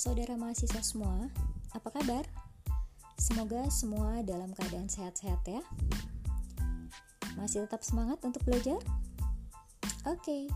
[0.00, 1.30] Saudara mahasiswa semua,
[1.70, 2.24] apa kabar?
[3.20, 5.62] Semoga semua dalam keadaan sehat-sehat ya.
[7.38, 8.80] Masih tetap semangat untuk belajar?
[10.10, 10.50] Oke.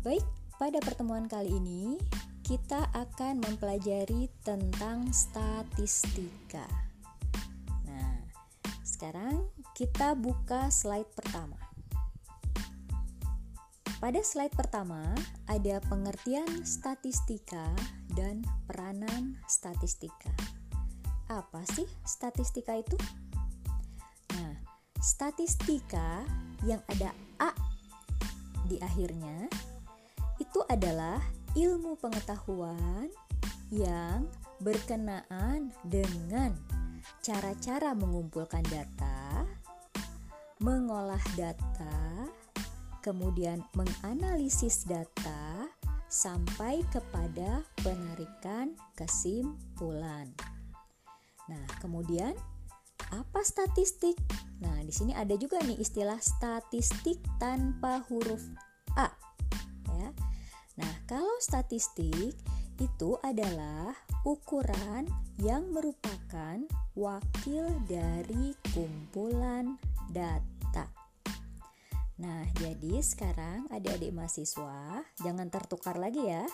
[0.00, 0.24] Baik,
[0.56, 2.00] pada pertemuan kali ini
[2.40, 6.64] kita akan mempelajari tentang statistika.
[7.84, 8.24] Nah,
[8.80, 11.59] sekarang kita buka slide pertama.
[14.00, 15.12] Pada slide pertama
[15.44, 17.68] ada pengertian statistika
[18.16, 20.32] dan peranan statistika.
[21.28, 22.96] Apa sih statistika itu?
[24.40, 24.56] Nah,
[25.04, 26.24] statistika
[26.64, 27.12] yang ada
[27.44, 27.52] A
[28.64, 29.52] di akhirnya
[30.40, 31.20] itu adalah
[31.52, 33.12] ilmu pengetahuan
[33.68, 34.24] yang
[34.64, 36.56] berkenaan dengan
[37.20, 39.44] cara-cara mengumpulkan data,
[40.56, 42.19] mengolah data,
[43.00, 45.68] kemudian menganalisis data
[46.10, 50.28] sampai kepada penarikan kesimpulan.
[51.48, 52.36] Nah, kemudian
[53.10, 54.14] apa statistik?
[54.62, 58.44] Nah, di sini ada juga nih istilah statistik tanpa huruf
[58.94, 59.08] A.
[59.96, 60.10] Ya.
[60.78, 62.36] Nah, kalau statistik
[62.80, 63.92] itu adalah
[64.24, 65.08] ukuran
[65.40, 66.60] yang merupakan
[66.96, 69.76] wakil dari kumpulan
[70.12, 70.99] data.
[72.20, 76.44] Nah, jadi sekarang adik-adik mahasiswa jangan tertukar lagi ya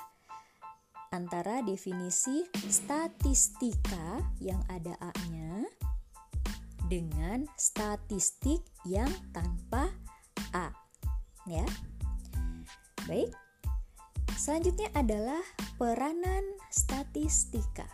[1.11, 5.67] antara definisi statistika yang ada A-nya
[6.87, 9.91] dengan statistik yang tanpa
[10.55, 10.71] A.
[11.51, 11.67] Ya.
[13.11, 13.35] Baik.
[14.39, 15.43] Selanjutnya adalah
[15.83, 17.91] peranan statistika.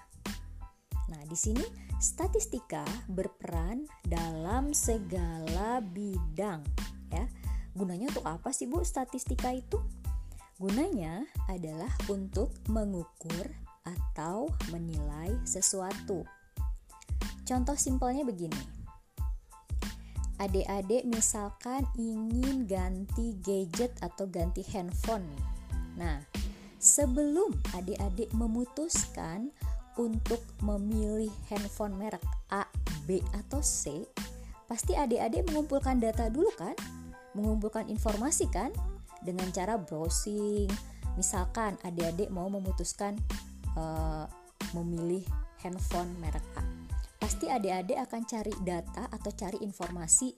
[1.08, 1.64] Nah, di sini
[1.96, 6.91] statistika berperan dalam segala bidang
[7.72, 9.80] Gunanya untuk apa sih Bu statistika itu?
[10.60, 13.48] Gunanya adalah untuk mengukur
[13.82, 16.22] atau menilai sesuatu.
[17.42, 18.84] Contoh simpelnya begini.
[20.38, 25.26] Adik-adik misalkan ingin ganti gadget atau ganti handphone
[25.96, 26.24] Nah,
[26.80, 29.52] sebelum adik-adik memutuskan
[30.00, 32.64] untuk memilih handphone merek A,
[33.04, 34.08] B, atau C,
[34.64, 36.72] pasti adik-adik mengumpulkan data dulu kan?
[37.32, 38.72] Mengumpulkan informasi kan
[39.24, 40.68] dengan cara browsing.
[41.14, 43.20] Misalkan adik-adik mau memutuskan
[43.76, 44.24] uh,
[44.72, 45.24] memilih
[45.60, 46.64] handphone merek A,
[47.20, 50.32] pasti adik-adik akan cari data atau cari informasi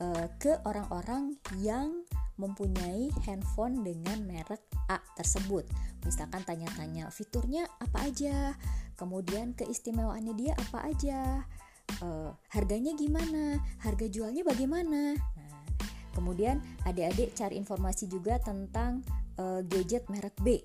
[0.00, 2.06] uh, ke orang-orang yang
[2.38, 5.66] mempunyai handphone dengan merek A tersebut.
[6.02, 8.54] Misalkan tanya-tanya fiturnya apa aja,
[8.98, 11.42] kemudian keistimewaannya dia apa aja,
[12.02, 15.14] uh, harganya gimana, harga jualnya bagaimana.
[16.14, 19.02] Kemudian adik-adik cari informasi juga tentang
[19.36, 20.62] uh, gadget merek B.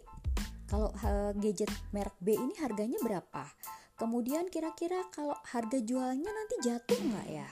[0.70, 3.50] Kalau uh, gadget merek B ini harganya berapa?
[3.98, 7.50] Kemudian kira-kira kalau harga jualnya nanti jatuh nggak ya?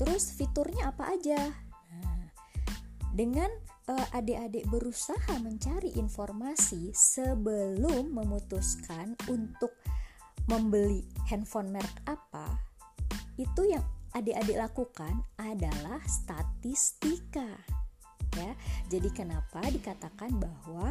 [0.00, 1.38] Terus fiturnya apa aja?
[2.02, 2.32] Nah,
[3.14, 3.48] dengan
[3.86, 9.76] uh, adik-adik berusaha mencari informasi sebelum memutuskan untuk
[10.50, 12.58] membeli handphone merek apa,
[13.38, 13.84] itu yang
[14.16, 17.60] adik-adik lakukan adalah statistika.
[18.32, 18.56] Ya.
[18.88, 20.88] Jadi kenapa dikatakan bahwa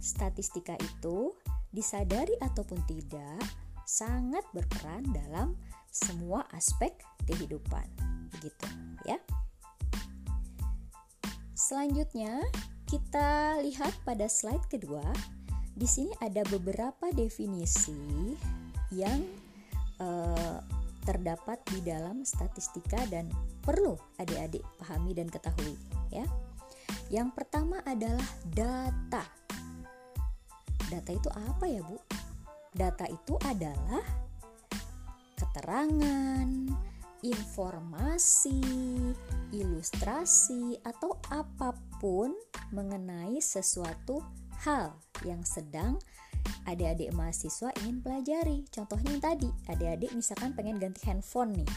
[0.00, 1.36] statistika itu
[1.68, 3.44] disadari ataupun tidak
[3.84, 5.52] sangat berperan dalam
[5.92, 6.96] semua aspek
[7.28, 7.84] kehidupan.
[8.32, 8.68] Begitu,
[9.04, 9.20] ya.
[11.52, 12.40] Selanjutnya,
[12.88, 15.04] kita lihat pada slide kedua.
[15.72, 18.36] Di sini ada beberapa definisi
[18.92, 19.24] yang
[20.00, 20.60] uh,
[21.02, 23.28] terdapat di dalam statistika dan
[23.62, 25.74] perlu adik-adik pahami dan ketahui
[26.10, 26.26] ya.
[27.12, 29.24] Yang pertama adalah data.
[30.88, 31.96] Data itu apa ya, Bu?
[32.72, 34.04] Data itu adalah
[35.36, 36.48] keterangan,
[37.20, 38.60] informasi,
[39.52, 42.32] ilustrasi atau apa pun
[42.72, 44.24] mengenai sesuatu
[44.64, 46.00] hal yang sedang
[46.66, 48.64] adik-adik mahasiswa ingin pelajari.
[48.70, 51.70] Contohnya yang tadi, adik-adik misalkan pengen ganti handphone nih.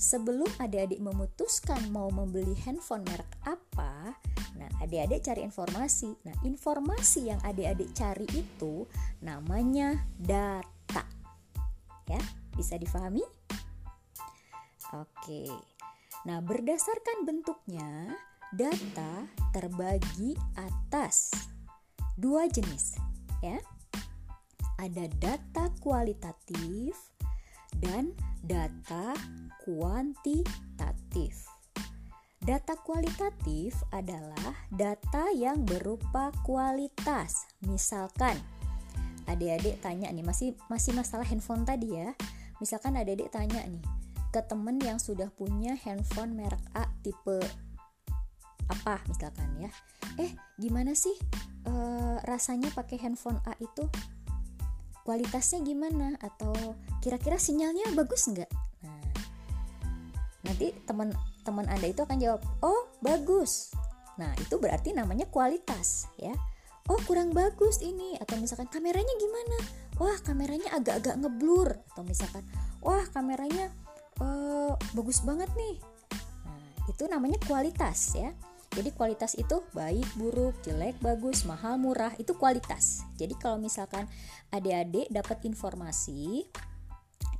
[0.00, 4.16] Sebelum adik-adik memutuskan mau membeli handphone merek apa,
[4.56, 6.16] nah adik-adik cari informasi.
[6.24, 8.88] Nah, informasi yang adik-adik cari itu
[9.20, 11.04] namanya data.
[12.08, 12.20] Ya,
[12.56, 13.20] bisa difahami?
[14.96, 15.52] Oke.
[16.24, 18.16] Nah, berdasarkan bentuknya,
[18.56, 21.30] data terbagi atas
[22.16, 22.96] dua jenis,
[23.44, 23.60] ya
[24.80, 26.96] ada data kualitatif
[27.76, 29.12] dan data
[29.68, 31.44] kuantitatif.
[32.40, 37.44] Data kualitatif adalah data yang berupa kualitas.
[37.68, 38.40] Misalkan,
[39.30, 42.10] adik-adik tanya nih masih masih masalah handphone tadi ya
[42.58, 43.82] misalkan adik-adik tanya nih
[44.34, 47.38] ke temen yang sudah punya handphone merek A tipe
[48.70, 49.70] apa misalkan ya
[50.18, 51.14] eh gimana sih
[51.66, 51.72] e,
[52.26, 53.86] rasanya pakai handphone A itu
[55.10, 56.14] kualitasnya gimana?
[56.22, 56.54] Atau
[57.02, 58.46] kira-kira sinyalnya bagus nggak?
[58.86, 59.02] Nah
[60.46, 61.10] nanti teman
[61.42, 63.74] teman anda itu akan jawab oh bagus.
[64.22, 66.30] Nah itu berarti namanya kualitas ya.
[66.86, 68.14] Oh kurang bagus ini.
[68.22, 69.58] Atau misalkan kameranya gimana?
[69.98, 71.74] Wah kameranya agak-agak ngeblur.
[71.90, 72.46] Atau misalkan
[72.78, 73.66] wah kameranya
[74.22, 75.82] uh, bagus banget nih.
[76.46, 78.30] Nah itu namanya kualitas ya
[78.70, 83.02] jadi kualitas itu baik, buruk, jelek, bagus, mahal, murah itu kualitas.
[83.18, 84.06] Jadi kalau misalkan
[84.54, 86.46] adik-adik dapat informasi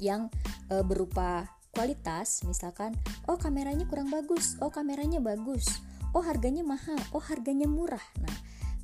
[0.03, 0.27] yang
[0.67, 2.99] e, berupa kualitas, misalkan
[3.31, 5.79] oh kameranya kurang bagus, oh kameranya bagus,
[6.19, 8.03] oh harganya mahal, oh harganya murah.
[8.19, 8.35] Nah,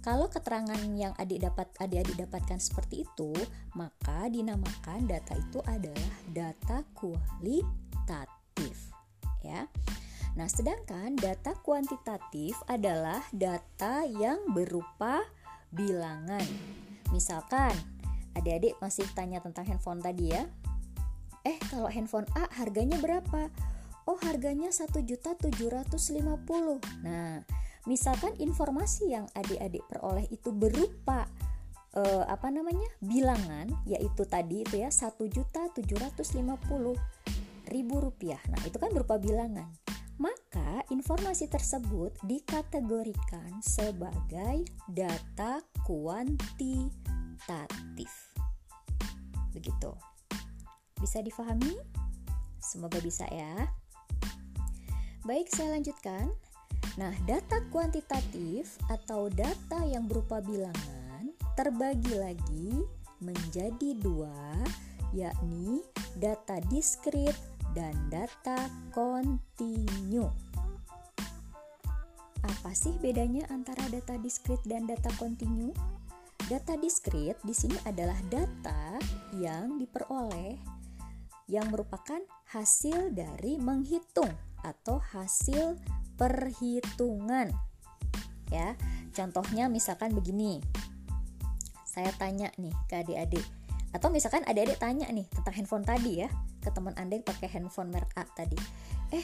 [0.06, 3.34] kalau keterangan yang adik dapat adik-adik dapatkan seperti itu,
[3.74, 8.94] maka dinamakan data itu adalah data kualitatif.
[9.42, 9.66] Ya.
[10.36, 15.24] Nah, sedangkan data kuantitatif adalah data yang berupa
[15.72, 16.44] bilangan.
[17.08, 17.72] Misalkan,
[18.36, 20.44] adik-adik masih tanya tentang handphone tadi ya.
[21.40, 23.48] Eh, kalau handphone A harganya berapa?
[24.04, 25.56] Oh, harganya 1.750.
[27.00, 27.40] Nah,
[27.88, 31.24] misalkan informasi yang adik-adik peroleh itu berupa
[31.96, 32.92] eh, apa namanya?
[33.00, 35.80] bilangan, yaitu tadi itu ya 1.750
[37.72, 38.38] ribu rupiah.
[38.52, 39.85] Nah, itu kan berupa bilangan
[40.16, 46.92] maka informasi tersebut dikategorikan sebagai data kuantitatif.
[49.52, 49.92] Begitu.
[50.96, 51.76] Bisa difahami?
[52.60, 53.68] Semoga bisa ya.
[55.28, 56.32] Baik, saya lanjutkan.
[56.96, 62.72] Nah, data kuantitatif atau data yang berupa bilangan terbagi lagi
[63.20, 64.64] menjadi dua,
[65.12, 65.84] yakni
[66.16, 67.36] data diskrit
[67.76, 68.56] dan data
[68.96, 70.24] kontinu.
[72.40, 75.76] Apa sih bedanya antara data diskrit dan data kontinu?
[76.48, 78.96] Data diskrit di sini adalah data
[79.36, 80.56] yang diperoleh
[81.52, 82.18] yang merupakan
[82.48, 84.32] hasil dari menghitung
[84.64, 85.76] atau hasil
[86.16, 87.52] perhitungan.
[88.48, 88.74] Ya,
[89.12, 90.64] contohnya misalkan begini.
[91.86, 93.46] Saya tanya nih ke adik-adik,
[93.94, 96.30] atau misalkan adik-adik tanya nih tentang handphone tadi ya
[96.66, 98.58] ke teman anda yang pakai handphone merek A tadi.
[99.14, 99.22] Eh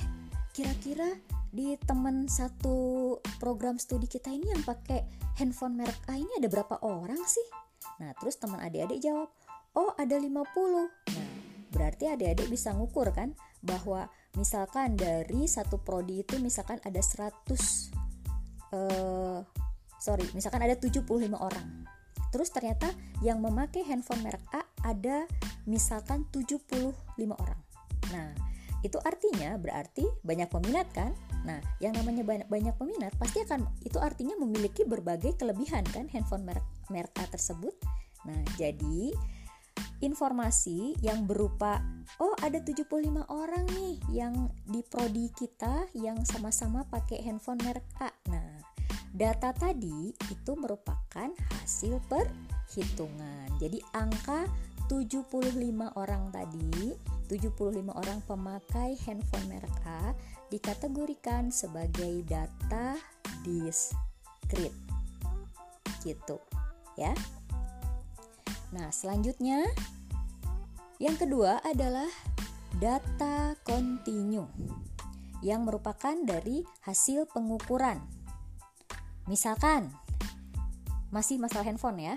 [0.54, 1.10] kira-kira
[1.50, 5.02] di teman satu program studi kita ini yang pakai
[5.42, 7.46] handphone merek A ini ada berapa orang sih?
[7.98, 9.26] Nah terus teman adik-adik jawab
[9.76, 10.88] oh ada 50 nah
[11.72, 13.32] berarti adik-adik bisa ngukur kan
[13.64, 14.04] bahwa
[14.36, 17.32] misalkan dari satu prodi itu misalkan ada 100
[18.76, 19.40] uh,
[19.96, 21.88] sorry misalkan ada 75 orang
[22.32, 22.88] Terus ternyata
[23.20, 25.28] yang memakai handphone merek A ada
[25.68, 26.96] misalkan 75
[27.36, 27.60] orang.
[28.10, 28.32] Nah,
[28.82, 31.14] itu artinya berarti banyak peminat kan?
[31.46, 36.42] Nah, yang namanya banyak banyak peminat pasti akan itu artinya memiliki berbagai kelebihan kan handphone
[36.42, 37.74] merek merek A tersebut.
[38.26, 39.14] Nah, jadi
[40.02, 41.78] informasi yang berupa
[42.18, 48.10] oh ada 75 orang nih yang di prodi kita yang sama-sama pakai handphone merek A.
[48.26, 48.71] Nah,
[49.12, 51.28] Data tadi itu merupakan
[51.60, 53.52] hasil perhitungan.
[53.60, 54.48] Jadi angka
[54.88, 56.96] 75 orang tadi,
[57.28, 60.16] 75 orang pemakai handphone merek A
[60.48, 62.96] dikategorikan sebagai data
[63.44, 64.72] diskrit.
[66.00, 66.36] Gitu,
[66.96, 67.12] ya.
[68.72, 69.68] Nah, selanjutnya
[70.96, 72.08] yang kedua adalah
[72.80, 74.48] data kontinu
[75.44, 78.21] yang merupakan dari hasil pengukuran
[79.30, 79.90] Misalkan
[81.12, 82.14] masih masalah handphone ya,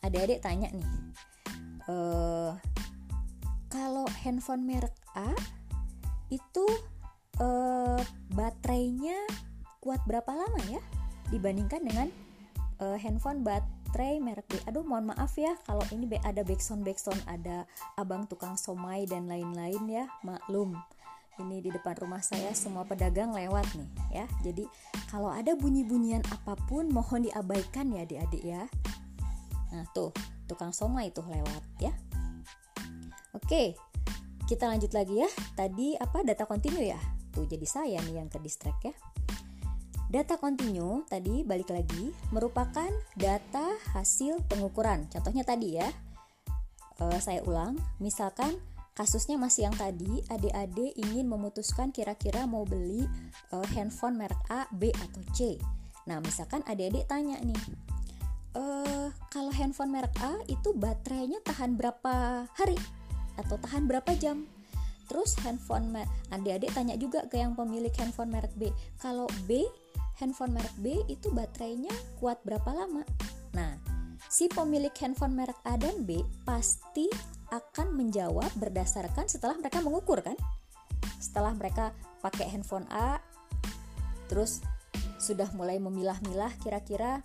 [0.00, 0.88] adik-adik tanya nih,
[1.90, 1.96] e,
[3.66, 5.34] kalau handphone merek A
[6.30, 6.64] itu
[7.36, 7.48] e,
[8.32, 9.18] baterainya
[9.82, 10.82] kuat berapa lama ya
[11.34, 12.08] dibandingkan dengan
[12.78, 14.62] e, handphone baterai merek B.
[14.70, 17.66] Aduh, mohon maaf ya kalau ini ada backsound backsound ada
[17.98, 20.78] abang tukang somai dan lain-lain ya, maklum
[21.40, 23.90] ini di depan rumah saya semua pedagang lewat nih
[24.22, 24.26] ya.
[24.44, 24.64] Jadi
[25.10, 28.62] kalau ada bunyi-bunyian apa pun mohon diabaikan ya adik-adik ya.
[29.72, 30.12] Nah tuh
[30.48, 31.92] tukang soma itu lewat ya.
[33.36, 33.76] Oke
[34.46, 35.30] kita lanjut lagi ya.
[35.58, 36.98] Tadi apa data kontinu ya?
[37.34, 38.94] Tuh jadi saya nih yang ke distract ya.
[40.06, 42.86] Data kontinu tadi balik lagi merupakan
[43.18, 45.10] data hasil pengukuran.
[45.10, 45.90] Contohnya tadi ya,
[47.02, 47.74] uh, saya ulang.
[47.98, 48.54] Misalkan
[48.96, 53.04] kasusnya masih yang tadi adik-adik ingin memutuskan kira-kira mau beli
[53.52, 55.60] uh, handphone merek A, B atau C.
[56.08, 57.60] Nah, misalkan adik-adik tanya nih,
[58.56, 62.80] uh, kalau handphone merek A itu baterainya tahan berapa hari?
[63.36, 64.48] Atau tahan berapa jam?
[65.06, 65.92] Terus handphone
[66.34, 69.62] adik-adik tanya juga ke yang pemilik handphone merek B kalau B
[70.18, 73.06] handphone merek B itu baterainya kuat berapa lama?
[73.54, 73.78] Nah
[74.26, 77.06] si pemilik handphone merek A dan B pasti
[77.50, 80.36] akan menjawab berdasarkan setelah mereka mengukur kan?
[81.18, 83.22] Setelah mereka pakai handphone A
[84.26, 84.58] terus
[85.16, 87.22] sudah mulai memilah-milah kira-kira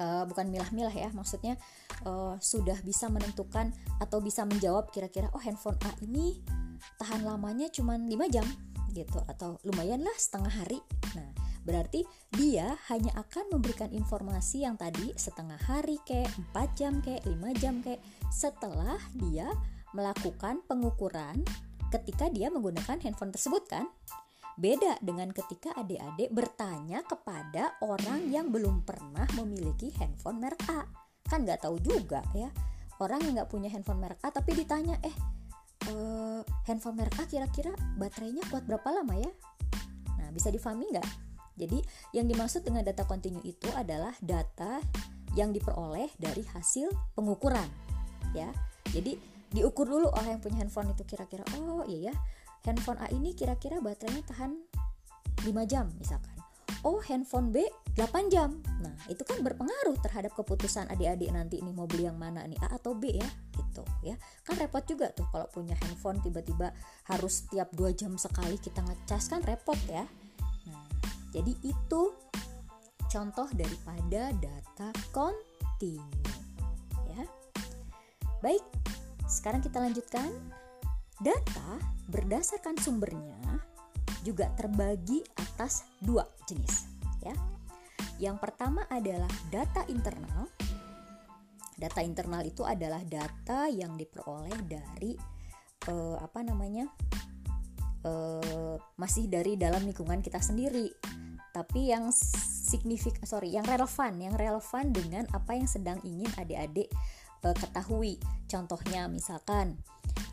[0.00, 1.60] uh, bukan milah-milah ya maksudnya
[2.08, 6.40] uh, sudah bisa menentukan atau bisa menjawab kira-kira oh handphone A ini
[6.96, 8.46] tahan lamanya cuma 5 jam
[8.90, 10.82] gitu atau lumayan lah setengah hari.
[11.14, 17.22] Nah berarti dia hanya akan memberikan informasi yang tadi setengah hari kayak 4 jam kayak
[17.28, 18.00] 5 jam kayak
[18.32, 19.50] setelah dia
[19.92, 21.42] melakukan pengukuran
[21.90, 23.90] ketika dia menggunakan handphone tersebut kan
[24.60, 30.84] Beda dengan ketika adik-adik bertanya kepada orang yang belum pernah memiliki handphone merek A.
[31.24, 32.52] Kan nggak tahu juga ya.
[33.00, 35.16] Orang yang nggak punya handphone merek A tapi ditanya, eh
[35.88, 39.32] uh, handphone merek A kira-kira baterainya kuat berapa lama ya?
[40.20, 41.08] Nah bisa difahami nggak?
[41.60, 41.84] Jadi
[42.16, 44.80] yang dimaksud dengan data kontinu itu adalah data
[45.36, 47.68] yang diperoleh dari hasil pengukuran
[48.32, 48.48] ya.
[48.90, 49.14] Jadi
[49.52, 52.14] diukur dulu oleh yang punya handphone itu kira-kira oh iya ya.
[52.64, 54.52] Handphone A ini kira-kira baterainya tahan
[55.44, 56.36] 5 jam misalkan.
[56.80, 57.60] Oh handphone B
[57.96, 58.56] 8 jam.
[58.80, 62.80] Nah itu kan berpengaruh terhadap keputusan adik-adik nanti ini mau beli yang mana nih A
[62.80, 64.16] atau B ya gitu ya.
[64.44, 66.72] Kan repot juga tuh kalau punya handphone tiba-tiba
[67.08, 70.04] harus setiap 2 jam sekali kita ngecas kan repot ya
[71.30, 72.02] jadi itu
[73.10, 76.22] contoh daripada data kontinu
[77.10, 77.24] ya
[78.42, 78.62] baik
[79.26, 80.30] sekarang kita lanjutkan
[81.20, 81.76] Data
[82.08, 83.36] berdasarkan sumbernya
[84.24, 86.88] juga terbagi atas dua jenis
[87.20, 87.36] ya.
[88.16, 90.48] Yang pertama adalah data internal.
[91.76, 95.12] Data internal itu adalah data yang diperoleh dari
[95.92, 96.88] eh, apa namanya?
[98.00, 100.88] Eh, masih dari dalam lingkungan kita sendiri.
[101.50, 102.14] Tapi yang
[102.70, 106.88] signifik sorry, yang relevan, yang relevan dengan apa yang sedang ingin adik-adik
[107.42, 108.22] eh, ketahui.
[108.46, 109.78] Contohnya misalkan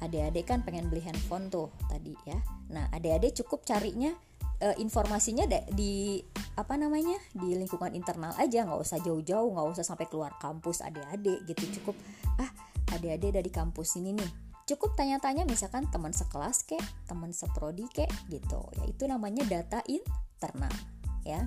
[0.02, 2.38] adik-adik kan pengen beli handphone tuh tadi ya.
[2.70, 4.14] Nah adik-adik cukup carinya
[4.62, 6.22] uh, informasinya di
[6.58, 8.66] apa namanya di lingkungan internal aja.
[8.66, 11.82] Nggak usah jauh-jauh nggak usah sampai keluar kampus adik-adik gitu.
[11.82, 11.96] Cukup
[12.42, 12.50] ah
[12.94, 14.32] adik-adik dari kampus ini nih.
[14.68, 18.62] Cukup tanya-tanya misalkan teman sekelas kek teman seprodi kek gitu.
[18.78, 20.97] Ya itu namanya data internal
[21.28, 21.44] ya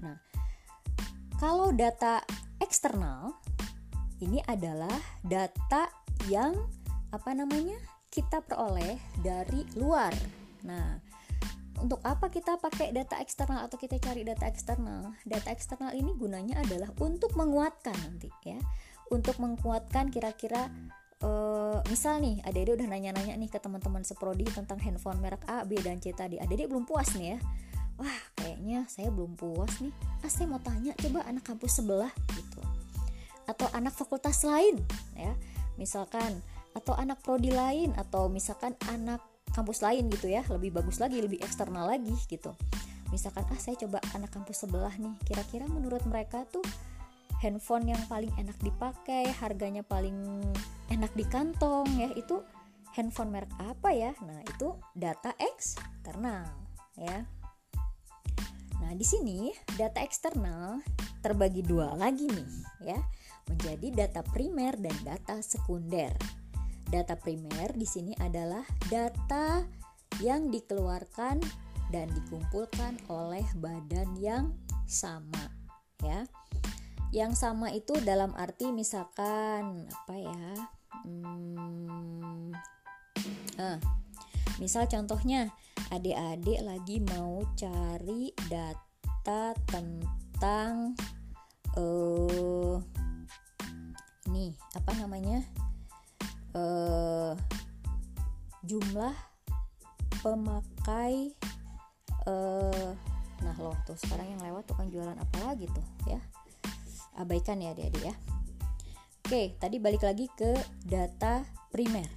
[0.00, 0.16] nah
[1.42, 2.22] kalau data
[2.62, 3.34] eksternal
[4.22, 4.94] ini adalah
[5.26, 5.90] data
[6.30, 6.54] yang
[7.10, 7.76] apa namanya
[8.14, 10.14] kita peroleh dari luar.
[10.62, 11.02] Nah,
[11.82, 15.18] untuk apa kita pakai data eksternal atau kita cari data eksternal?
[15.26, 18.58] Data eksternal ini gunanya adalah untuk menguatkan nanti ya,
[19.10, 20.70] untuk menguatkan kira-kira
[21.26, 25.74] uh, misal nih, adik-adik udah nanya-nanya nih ke teman-teman seprodi tentang handphone merek A, B
[25.82, 26.38] dan C tadi.
[26.38, 27.38] Adik-adik belum puas nih ya.
[28.00, 29.94] Wah, kayaknya saya belum puas nih.
[30.22, 32.60] Ah, saya mau tanya coba anak kampus sebelah gitu.
[33.46, 34.80] Atau anak fakultas lain
[35.14, 35.34] ya.
[35.78, 36.42] Misalkan
[36.74, 39.22] atau anak prodi lain atau misalkan anak
[39.54, 42.50] kampus lain gitu ya lebih bagus lagi lebih eksternal lagi gitu
[43.14, 46.66] misalkan ah saya coba anak kampus sebelah nih kira-kira menurut mereka tuh
[47.38, 50.42] handphone yang paling enak dipakai harganya paling
[50.90, 52.42] enak di kantong ya itu
[52.98, 56.50] handphone merek apa ya nah itu data eksternal
[56.98, 57.22] ya
[58.84, 59.48] nah di sini
[59.80, 60.84] data eksternal
[61.24, 62.52] terbagi dua lagi nih
[62.84, 63.00] ya
[63.48, 66.12] menjadi data primer dan data sekunder
[66.94, 68.62] Data primer di sini adalah
[68.92, 69.64] data
[70.20, 71.40] yang dikeluarkan
[71.88, 74.52] dan dikumpulkan oleh badan yang
[74.84, 75.48] sama
[76.04, 76.28] ya.
[77.14, 80.46] Yang sama itu dalam arti misalkan apa ya?
[81.02, 82.54] Hmm,
[83.58, 83.78] eh,
[84.62, 85.50] misal contohnya
[85.92, 90.96] adik-adik lagi mau cari data tentang
[91.74, 92.76] eh
[94.30, 95.44] ini apa namanya?
[96.54, 97.34] uh,
[98.64, 99.12] jumlah
[100.24, 101.36] pemakai
[102.24, 102.90] uh,
[103.44, 106.20] nah loh tuh sekarang yang lewat tukang jualan apa lagi tuh ya
[107.20, 108.14] abaikan ya adik-adik ya
[109.28, 110.56] oke tadi balik lagi ke
[110.88, 112.08] data primer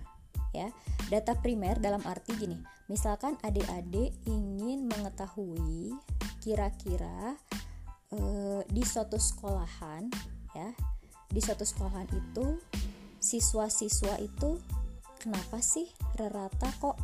[0.55, 0.71] ya
[1.11, 5.95] data primer dalam arti gini misalkan adik-adik ingin mengetahui
[6.43, 7.35] kira-kira
[8.15, 10.07] uh, di suatu sekolahan
[10.55, 10.71] ya
[11.27, 12.57] di suatu sekolahan itu
[13.19, 14.59] siswa-siswa itu
[15.19, 16.95] kenapa sih rata kok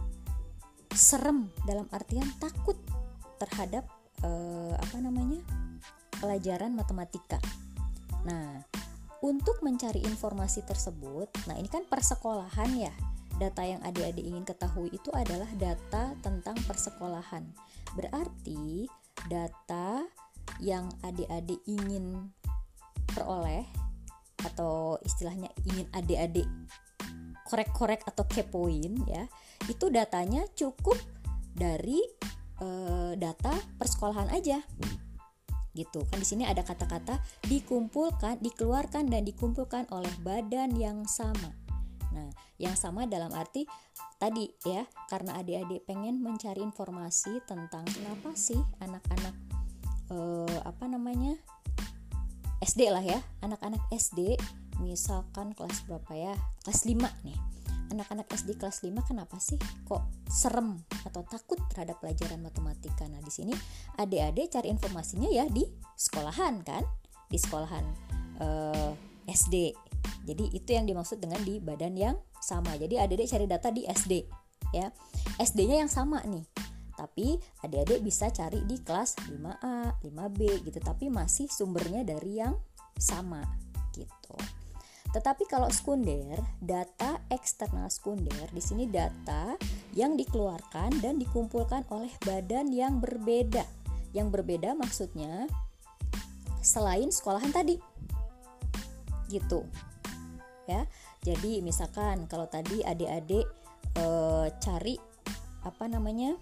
[0.96, 2.78] serem dalam artian takut
[3.42, 3.84] terhadap
[4.24, 5.42] eh, apa namanya
[6.22, 7.42] pelajaran matematika
[8.24, 8.64] Nah,
[9.24, 12.94] untuk mencari informasi tersebut, nah ini kan persekolahan ya.
[13.42, 17.44] Data yang adik-adik ingin ketahui itu adalah data tentang persekolahan.
[17.98, 18.86] Berarti
[19.26, 20.06] data
[20.62, 22.30] yang adik-adik ingin
[23.10, 23.66] peroleh
[24.44, 26.46] atau istilahnya ingin adik-adik
[27.48, 29.26] korek-korek atau kepoin ya,
[29.70, 30.98] itu datanya cukup
[31.54, 32.02] dari
[32.62, 32.68] e,
[33.18, 34.62] data persekolahan aja.
[35.74, 36.06] Gitu.
[36.06, 37.18] Kan di sini ada kata-kata
[37.50, 41.63] dikumpulkan dikeluarkan dan dikumpulkan oleh badan yang sama
[42.14, 42.30] nah
[42.62, 43.66] yang sama dalam arti
[44.22, 49.36] tadi ya karena adik-adik pengen mencari informasi tentang kenapa sih anak-anak
[50.14, 51.36] eh, apa namanya
[52.64, 54.38] SD lah ya anak-anak SD
[54.80, 57.38] misalkan kelas berapa ya kelas 5 nih
[57.94, 63.06] anak-anak SD kelas 5 kenapa sih kok serem atau takut terhadap pelajaran matematika?
[63.06, 63.54] Nah, di sini
[64.02, 65.62] adik-adik cari informasinya ya di
[65.94, 66.82] sekolahan kan?
[67.30, 67.86] Di sekolahan
[68.42, 68.92] eh,
[69.30, 69.78] SD.
[70.24, 72.76] Jadi itu yang dimaksud dengan di badan yang sama.
[72.80, 74.14] Jadi adik-adik cari data di SD
[74.74, 74.90] ya.
[75.38, 76.44] SD-nya yang sama nih.
[76.94, 82.54] Tapi adik-adik bisa cari di kelas 5A, 5B gitu, tapi masih sumbernya dari yang
[82.98, 83.42] sama
[83.98, 84.38] gitu.
[85.14, 89.54] Tetapi kalau sekunder, data eksternal sekunder di sini data
[89.94, 93.62] yang dikeluarkan dan dikumpulkan oleh badan yang berbeda.
[94.14, 95.46] Yang berbeda maksudnya
[96.66, 97.78] selain sekolahan tadi.
[99.30, 99.62] Gitu.
[100.70, 100.88] Ya.
[101.24, 103.48] Jadi misalkan kalau tadi adik-adik
[103.96, 104.06] e,
[104.60, 104.96] cari
[105.64, 106.36] apa namanya?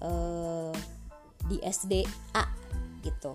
[0.00, 0.10] e,
[1.50, 2.44] di SDA
[3.02, 3.32] gitu,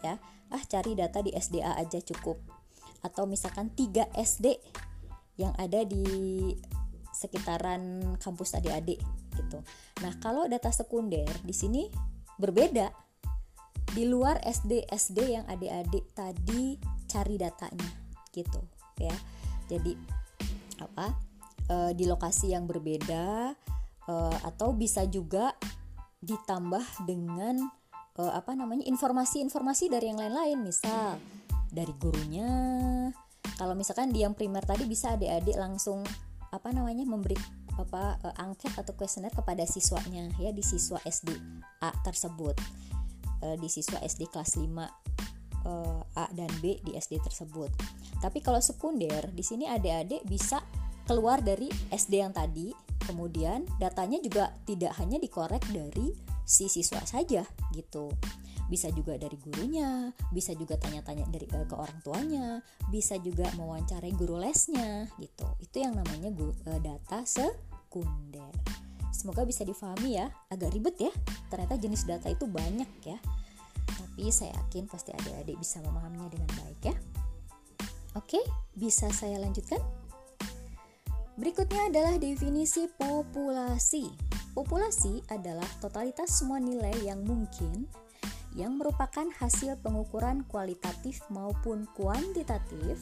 [0.00, 0.16] ya.
[0.48, 2.40] Ah, cari data di SDA aja cukup
[3.04, 4.58] atau misalkan 3 SD
[5.38, 6.02] yang ada di
[7.14, 8.98] sekitaran kampus adik-adik
[9.34, 9.58] gitu.
[10.02, 11.86] Nah, kalau data sekunder di sini
[12.38, 12.94] berbeda.
[13.88, 16.76] Di luar SD SD yang adik-adik tadi
[17.08, 17.88] cari datanya
[18.36, 18.60] gitu
[19.00, 19.16] ya.
[19.68, 19.92] Jadi
[20.80, 21.14] apa?
[21.68, 23.52] E, di lokasi yang berbeda
[24.08, 25.52] e, atau bisa juga
[26.24, 27.68] ditambah dengan
[28.16, 30.58] e, apa namanya informasi-informasi dari yang lain-lain.
[30.64, 31.20] Misal
[31.68, 32.50] dari gurunya.
[33.58, 36.02] Kalau misalkan di yang primer tadi bisa adik-adik langsung
[36.48, 37.36] apa namanya memberi
[37.78, 41.30] apa uh, angket atau kuesioner kepada siswanya ya di siswa SD
[41.84, 42.58] A tersebut.
[43.38, 44.66] Uh, di siswa SD kelas 5
[45.68, 47.68] eh, A dan B di SD tersebut.
[48.24, 50.64] Tapi kalau sekunder di sini adik-adik bisa
[51.04, 52.72] keluar dari SD yang tadi,
[53.04, 56.12] kemudian datanya juga tidak hanya dikorek dari
[56.48, 57.44] si siswa saja
[57.76, 58.08] gitu
[58.68, 62.60] bisa juga dari gurunya, bisa juga tanya-tanya dari uh, ke orang tuanya,
[62.92, 65.48] bisa juga mewawancarai guru lesnya gitu.
[65.58, 68.52] Itu yang namanya uh, data sekunder.
[69.08, 71.12] Semoga bisa difahami ya, agak ribet ya.
[71.48, 73.18] Ternyata jenis data itu banyak ya.
[73.88, 76.96] Tapi saya yakin pasti adik-adik bisa memahaminya dengan baik ya.
[78.16, 78.40] Oke,
[78.76, 79.80] bisa saya lanjutkan?
[81.38, 84.10] Berikutnya adalah definisi populasi.
[84.58, 87.86] Populasi adalah totalitas semua nilai yang mungkin
[88.58, 92.98] yang merupakan hasil pengukuran kualitatif maupun kuantitatif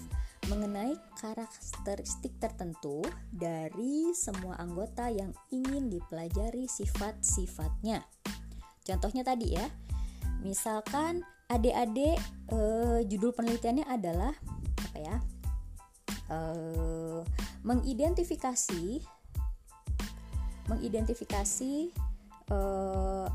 [0.52, 3.00] mengenai karakteristik tertentu
[3.32, 8.04] dari semua anggota yang ingin dipelajari sifat-sifatnya.
[8.84, 9.66] Contohnya tadi ya,
[10.42, 12.18] misalkan adik-adik
[12.50, 14.34] eh, judul penelitiannya adalah
[14.82, 15.16] apa ya?
[16.26, 17.20] Eh,
[17.62, 19.02] mengidentifikasi
[20.66, 21.74] mengidentifikasi
[22.50, 23.26] eh,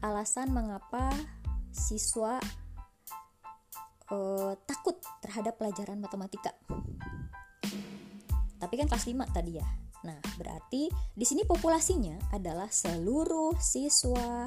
[0.00, 1.12] alasan mengapa
[1.72, 2.40] siswa
[4.70, 6.54] takut terhadap pelajaran matematika.
[8.62, 9.66] Tapi kan kelas 5 tadi ya.
[10.06, 14.46] Nah, berarti di sini populasinya adalah seluruh siswa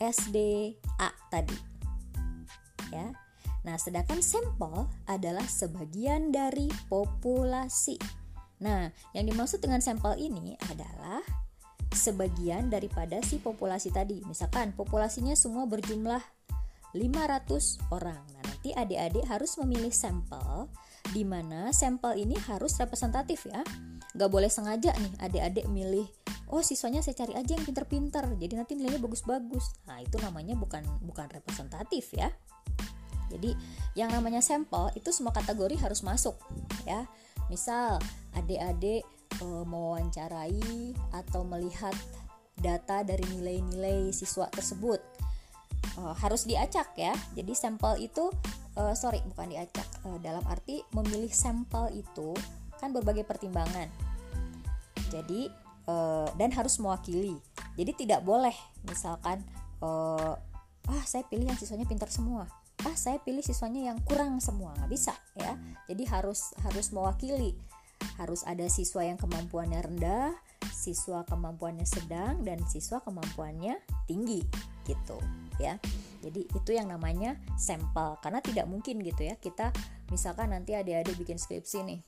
[0.00, 0.36] SD
[1.02, 1.58] A tadi.
[2.94, 3.12] Ya.
[3.66, 7.98] Nah, sedangkan sampel adalah sebagian dari populasi.
[8.64, 11.20] Nah, yang dimaksud dengan sampel ini adalah
[11.92, 14.22] sebagian daripada si populasi tadi.
[14.24, 16.22] Misalkan populasinya semua berjumlah
[16.96, 18.22] 500 orang.
[18.34, 20.70] Nah, nanti adik-adik harus memilih sampel
[21.12, 23.60] di mana sampel ini harus representatif ya.
[24.18, 26.10] Gak boleh sengaja nih adik-adik milih
[26.48, 30.80] oh siswanya saya cari aja yang pinter-pinter jadi nanti nilainya bagus-bagus nah itu namanya bukan
[31.04, 32.32] bukan representatif ya
[33.28, 33.52] jadi
[33.92, 36.40] yang namanya sampel itu semua kategori harus masuk
[36.88, 37.04] ya
[37.52, 38.00] misal
[38.32, 39.04] adik-adik
[39.40, 41.92] e, mewawancarai atau melihat
[42.58, 45.00] data dari nilai-nilai siswa tersebut
[45.96, 47.14] e, harus diacak ya.
[47.36, 48.28] Jadi sampel itu
[48.76, 52.32] e, sorry bukan diacak e, dalam arti memilih sampel itu
[52.78, 54.07] kan berbagai pertimbangan.
[55.08, 55.48] Jadi
[55.88, 55.94] e,
[56.36, 57.36] dan harus mewakili.
[57.74, 58.54] Jadi tidak boleh
[58.86, 59.42] misalkan
[59.80, 59.88] e,
[60.88, 62.48] ah saya pilih yang siswanya pintar semua.
[62.86, 64.76] Ah saya pilih siswanya yang kurang semua.
[64.78, 65.56] Nggak bisa ya.
[65.90, 67.56] Jadi harus harus mewakili.
[68.20, 70.34] Harus ada siswa yang kemampuannya rendah
[70.78, 74.46] siswa kemampuannya sedang dan siswa kemampuannya tinggi
[74.86, 75.18] gitu
[75.58, 75.76] ya.
[76.22, 78.18] Jadi itu yang namanya sampel.
[78.22, 79.74] Karena tidak mungkin gitu ya kita
[80.08, 82.00] misalkan nanti adik-adik bikin skripsi nih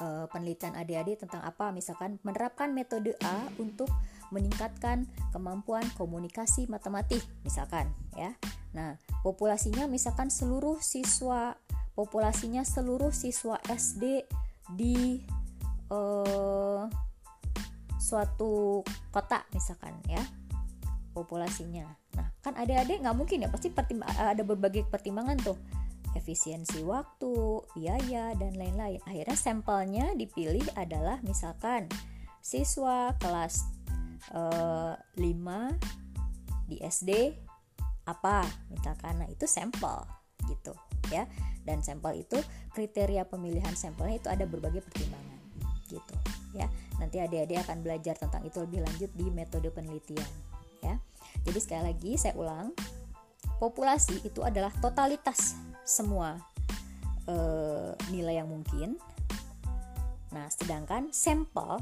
[0.00, 1.74] uh, penelitian adik-adik tentang apa?
[1.74, 3.90] Misalkan menerapkan metode A untuk
[4.32, 8.32] meningkatkan kemampuan komunikasi matematik misalkan ya.
[8.72, 11.60] Nah populasinya misalkan seluruh siswa
[11.92, 14.24] populasinya seluruh siswa SD
[14.72, 15.20] di
[15.92, 16.88] uh,
[18.00, 18.80] suatu
[19.12, 20.24] kota misalkan ya
[21.12, 21.84] populasinya.
[22.16, 23.68] Nah kan adik-adik nggak mungkin ya pasti
[24.16, 25.60] ada berbagai pertimbangan tuh
[26.12, 29.00] efisiensi waktu, biaya, dan lain-lain.
[29.08, 31.88] Akhirnya sampelnya dipilih adalah misalkan
[32.42, 33.64] siswa kelas
[34.34, 37.10] uh, eh, 5 di SD
[38.08, 39.24] apa misalkan.
[39.24, 40.04] Nah itu sampel
[40.48, 40.74] gitu
[41.08, 41.24] ya.
[41.62, 42.38] Dan sampel itu
[42.74, 45.40] kriteria pemilihan sampelnya itu ada berbagai pertimbangan
[45.86, 46.16] gitu
[46.56, 46.66] ya.
[46.98, 50.28] Nanti adik-adik akan belajar tentang itu lebih lanjut di metode penelitian
[50.82, 50.98] ya.
[51.46, 52.74] Jadi sekali lagi saya ulang
[53.62, 55.54] populasi itu adalah totalitas
[55.86, 56.34] semua
[57.30, 57.34] e,
[58.10, 58.98] nilai yang mungkin.
[60.34, 61.78] Nah, sedangkan sampel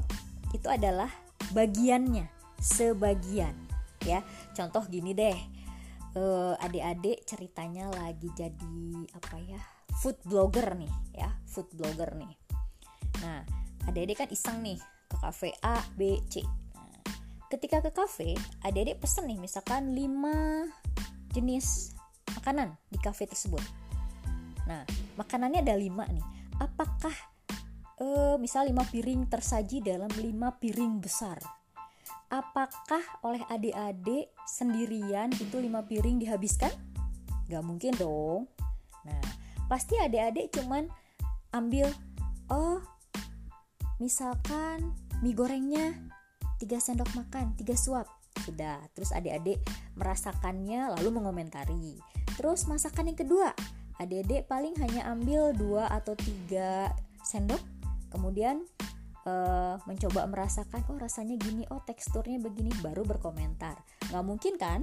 [0.53, 1.09] itu adalah
[1.57, 2.29] bagiannya,
[2.61, 3.57] sebagian
[4.05, 4.21] ya.
[4.53, 5.39] Contoh gini deh.
[6.11, 9.63] Eh, adik-adik ceritanya lagi jadi apa ya?
[10.01, 12.33] food blogger nih ya, food blogger nih.
[13.21, 13.45] Nah,
[13.85, 16.41] adik-adik kan iseng nih ke kafe A, B, C.
[16.73, 16.99] Nah,
[17.51, 18.33] ketika ke kafe,
[18.65, 21.95] adik-adik pesen nih misalkan 5 jenis
[22.37, 23.63] makanan di kafe tersebut.
[24.67, 24.85] Nah,
[25.19, 26.25] makanannya ada lima nih.
[26.61, 27.15] Apakah
[27.99, 31.41] uh, misal lima piring tersaji dalam lima piring besar?
[32.31, 36.71] Apakah oleh adik-adik sendirian itu lima piring dihabiskan?
[37.51, 38.47] Gak mungkin dong.
[39.03, 39.25] Nah,
[39.67, 40.87] pasti adik-adik cuman
[41.51, 41.91] ambil
[42.47, 42.79] oh
[43.99, 45.91] misalkan mie gorengnya
[46.61, 48.05] 3 sendok makan, 3 suap.
[48.41, 49.61] Sudah, terus adik-adik
[49.95, 51.97] merasakannya lalu mengomentari.
[52.37, 53.53] Terus masakan yang kedua,
[54.01, 56.89] adik paling hanya ambil dua atau tiga
[57.21, 57.61] sendok.
[58.09, 58.65] Kemudian
[59.29, 63.77] uh, mencoba merasakan oh rasanya gini oh teksturnya begini baru berkomentar.
[64.09, 64.81] Nggak mungkin kan?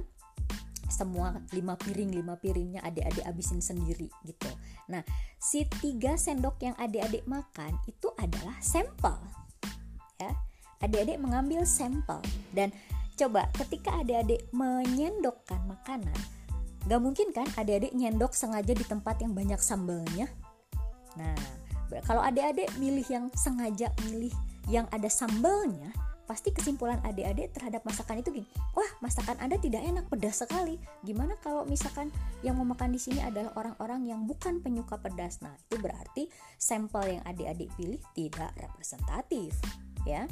[0.89, 4.49] Semua lima piring lima piringnya adik-adik abisin sendiri gitu.
[4.89, 5.05] Nah
[5.37, 9.19] si tiga sendok yang adik-adik makan itu adalah sampel
[10.17, 10.33] ya.
[10.79, 12.23] Adik-adik mengambil sampel
[12.55, 12.71] dan
[13.19, 16.15] coba ketika adik-adik menyendokkan makanan
[16.87, 20.31] Gak mungkin kan adik-adik nyendok sengaja di tempat yang banyak sambalnya?
[21.19, 21.37] Nah,
[22.07, 24.31] kalau adik-adik milih yang sengaja milih
[24.71, 25.93] yang ada sambalnya,
[26.29, 30.81] pasti kesimpulan adik-adik terhadap masakan itu gini, wah masakan Anda tidak enak, pedas sekali.
[31.05, 32.13] Gimana kalau misalkan
[32.45, 35.45] yang mau makan di sini adalah orang-orang yang bukan penyuka pedas?
[35.45, 36.25] Nah, itu berarti
[36.57, 39.53] sampel yang adik-adik pilih tidak representatif,
[40.09, 40.25] ya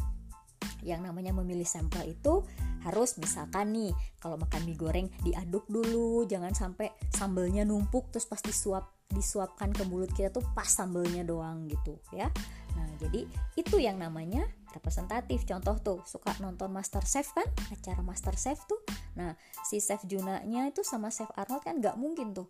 [0.84, 2.44] yang namanya memilih sampel itu
[2.86, 8.40] harus misalkan nih kalau makan mie goreng diaduk dulu jangan sampai sambelnya numpuk terus pas
[8.40, 12.28] disuap disuapkan ke mulut kita tuh pas sambelnya doang gitu ya.
[12.76, 13.24] Nah jadi
[13.56, 15.48] itu yang namanya representatif.
[15.48, 17.48] Contoh tuh suka nonton Master Chef kan?
[17.72, 18.84] Acara Master Chef tuh.
[19.16, 22.48] Nah si Chef Junanya itu sama Chef Arnold kan nggak mungkin tuh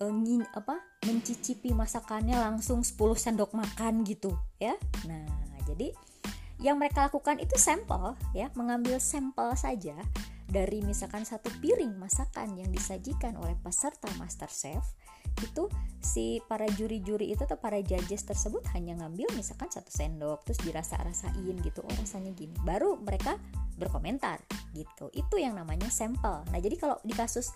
[0.00, 4.72] ingin apa mencicipi masakannya langsung 10 sendok makan gitu ya.
[5.04, 5.28] Nah
[5.68, 5.92] jadi
[6.60, 9.96] yang mereka lakukan itu sampel ya mengambil sampel saja
[10.50, 14.82] dari misalkan satu piring masakan yang disajikan oleh peserta master chef
[15.40, 15.70] itu
[16.02, 21.54] si para juri-juri itu atau para judges tersebut hanya ngambil misalkan satu sendok terus dirasa-rasain
[21.62, 22.52] gitu oh rasanya gini.
[22.66, 23.38] Baru mereka
[23.78, 24.42] berkomentar
[24.76, 25.08] gitu.
[25.14, 26.44] Itu yang namanya sampel.
[26.50, 27.54] Nah jadi kalau di kasus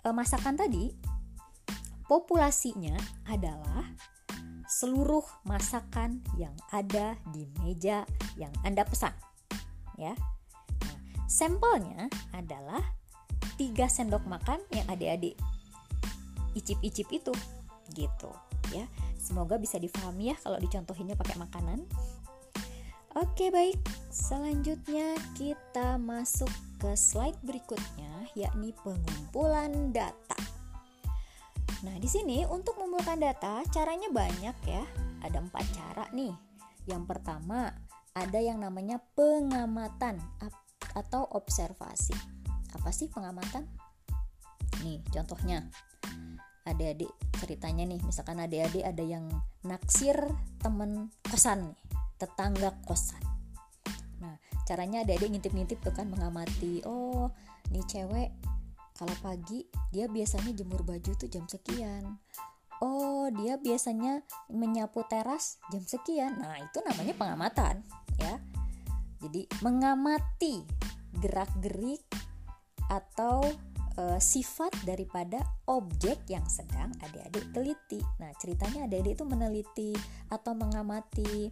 [0.00, 0.94] e, masakan tadi
[2.06, 2.96] populasinya
[3.28, 3.84] adalah
[4.66, 8.02] seluruh masakan yang ada di meja
[8.34, 9.14] yang Anda pesan.
[9.96, 10.12] Ya.
[10.82, 10.98] Nah,
[11.30, 12.82] sampelnya adalah
[13.56, 15.38] 3 sendok makan yang adik-adik
[16.56, 17.32] icip-icip itu
[17.92, 18.32] gitu
[18.72, 18.88] ya.
[19.20, 21.84] Semoga bisa difahami ya kalau dicontohinnya pakai makanan.
[23.16, 23.80] Oke, baik.
[24.12, 30.36] Selanjutnya kita masuk ke slide berikutnya yakni pengumpulan data.
[31.86, 34.82] Nah, di sini untuk mengumpulkan data caranya banyak ya.
[35.22, 36.34] Ada empat cara nih.
[36.90, 37.70] Yang pertama,
[38.10, 40.18] ada yang namanya pengamatan
[40.98, 42.14] atau observasi.
[42.74, 43.70] Apa sih pengamatan?
[44.82, 45.62] Nih, contohnya.
[46.66, 49.30] Adik-adik ceritanya nih, misalkan adik-adik ada yang
[49.62, 50.18] naksir
[50.58, 51.78] temen kosan nih,
[52.18, 53.22] tetangga kosan.
[54.18, 54.34] Nah,
[54.66, 57.30] caranya adik-adik ngintip-ngintip tuh kan mengamati, oh,
[57.70, 58.34] nih cewek
[58.96, 62.16] kalau pagi dia biasanya jemur baju tuh jam sekian
[62.80, 67.84] oh dia biasanya menyapu teras jam sekian nah itu namanya pengamatan
[68.20, 68.40] ya
[69.20, 70.64] jadi mengamati
[71.16, 72.04] gerak-gerik
[72.86, 73.42] atau
[73.96, 78.00] e, sifat daripada objek yang sedang adik-adik teliti.
[78.20, 79.92] Nah, ceritanya adik-adik itu meneliti
[80.30, 81.50] atau mengamati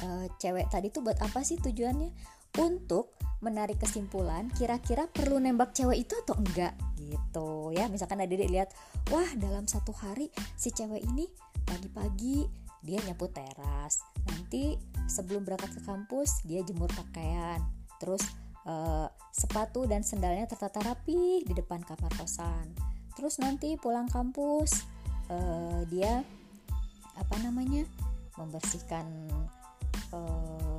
[0.00, 2.10] e, cewek tadi itu buat apa sih tujuannya?
[2.54, 3.14] Untuk
[3.44, 7.90] menarik kesimpulan kira-kira perlu nembak cewek itu atau enggak gitu ya.
[7.92, 8.68] Misalkan adik-adik lihat,
[9.12, 11.28] wah dalam satu hari si cewek ini
[11.68, 12.48] pagi-pagi
[12.84, 14.00] dia nyapu teras.
[14.28, 14.76] Nanti
[15.08, 17.60] sebelum berangkat ke kampus dia jemur pakaian.
[18.00, 18.24] Terus
[18.64, 22.72] uh, sepatu dan sendalnya tertata rapi di depan kamar kosan.
[23.14, 24.84] Terus nanti pulang kampus
[25.32, 26.24] uh, dia
[27.14, 27.86] apa namanya
[28.34, 29.06] membersihkan
[30.10, 30.73] eh,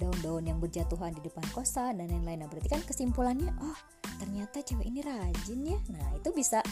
[0.00, 2.44] daun-daun yang berjatuhan di depan kosan dan lain-lain.
[2.44, 3.78] Nah, berarti kan kesimpulannya, oh
[4.22, 5.78] ternyata cewek ini rajin ya.
[5.90, 6.62] Nah itu bisa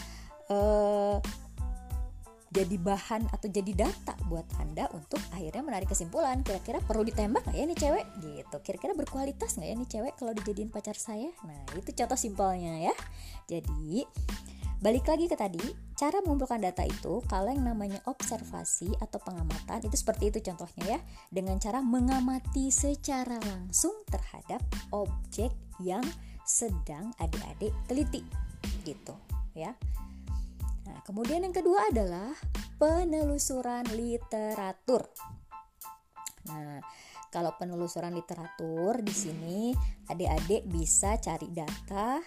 [0.47, 1.19] uh,
[2.51, 6.43] jadi bahan atau jadi data buat Anda untuk akhirnya menarik kesimpulan.
[6.43, 8.05] Kira-kira perlu ditembak nggak ya nih cewek?
[8.23, 8.57] Gitu.
[8.63, 11.31] Kira-kira berkualitas nggak ya nih cewek kalau dijadiin pacar saya?
[11.47, 12.95] Nah itu contoh simpelnya ya.
[13.47, 14.03] Jadi
[14.81, 15.61] balik lagi ke tadi
[15.93, 20.99] cara mengumpulkan data itu kalau yang namanya observasi atau pengamatan itu seperti itu contohnya ya
[21.29, 26.01] dengan cara mengamati secara langsung terhadap objek yang
[26.43, 28.25] sedang adik-adik teliti
[28.81, 29.13] gitu
[29.53, 29.77] ya
[30.91, 32.35] Nah, kemudian yang kedua adalah
[32.75, 35.07] penelusuran literatur.
[36.51, 36.83] Nah,
[37.31, 39.59] kalau penelusuran literatur di sini
[40.11, 42.19] adik-adik bisa cari data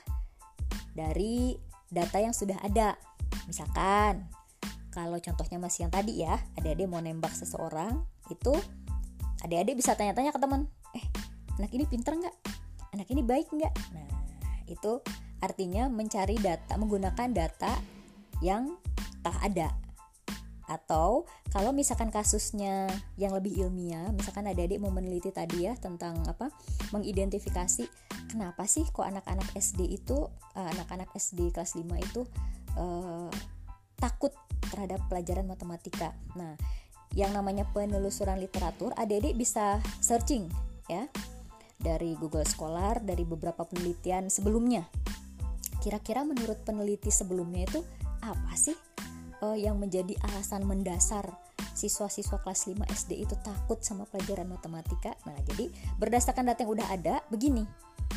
[0.97, 1.53] dari
[1.95, 2.99] data yang sudah ada.
[3.47, 4.27] Misalkan
[4.91, 8.55] kalau contohnya masih yang tadi ya, adik-adik mau nembak seseorang, itu
[9.47, 11.05] adik-adik bisa tanya-tanya ke teman, eh
[11.59, 12.37] anak ini pinter nggak?
[12.95, 13.75] Anak ini baik nggak?
[13.95, 14.11] Nah,
[14.71, 15.03] itu
[15.43, 17.75] artinya mencari data, menggunakan data
[18.43, 18.79] yang
[19.23, 19.84] tak ada
[20.65, 22.89] atau kalau misalkan kasusnya
[23.21, 26.49] yang lebih ilmiah misalkan adik-adik mau meneliti tadi ya tentang apa
[26.93, 27.85] mengidentifikasi
[28.33, 32.25] kenapa sih kok anak-anak SD itu uh, anak-anak SD kelas 5 itu
[32.81, 33.29] uh,
[34.01, 34.33] takut
[34.73, 36.17] terhadap pelajaran matematika?
[36.35, 36.57] Nah
[37.15, 40.51] yang namanya penelusuran literatur adik-adik bisa searching
[40.91, 41.07] ya
[41.79, 44.89] dari Google Scholar dari beberapa penelitian sebelumnya.
[45.79, 47.81] Kira-kira menurut peneliti sebelumnya itu
[48.25, 48.75] apa sih
[49.45, 51.29] uh, yang menjadi alasan mendasar
[51.77, 55.13] siswa-siswa kelas 5 SD itu takut sama pelajaran matematika.
[55.29, 55.69] Nah, jadi
[56.01, 57.67] berdasarkan data yang udah ada, begini.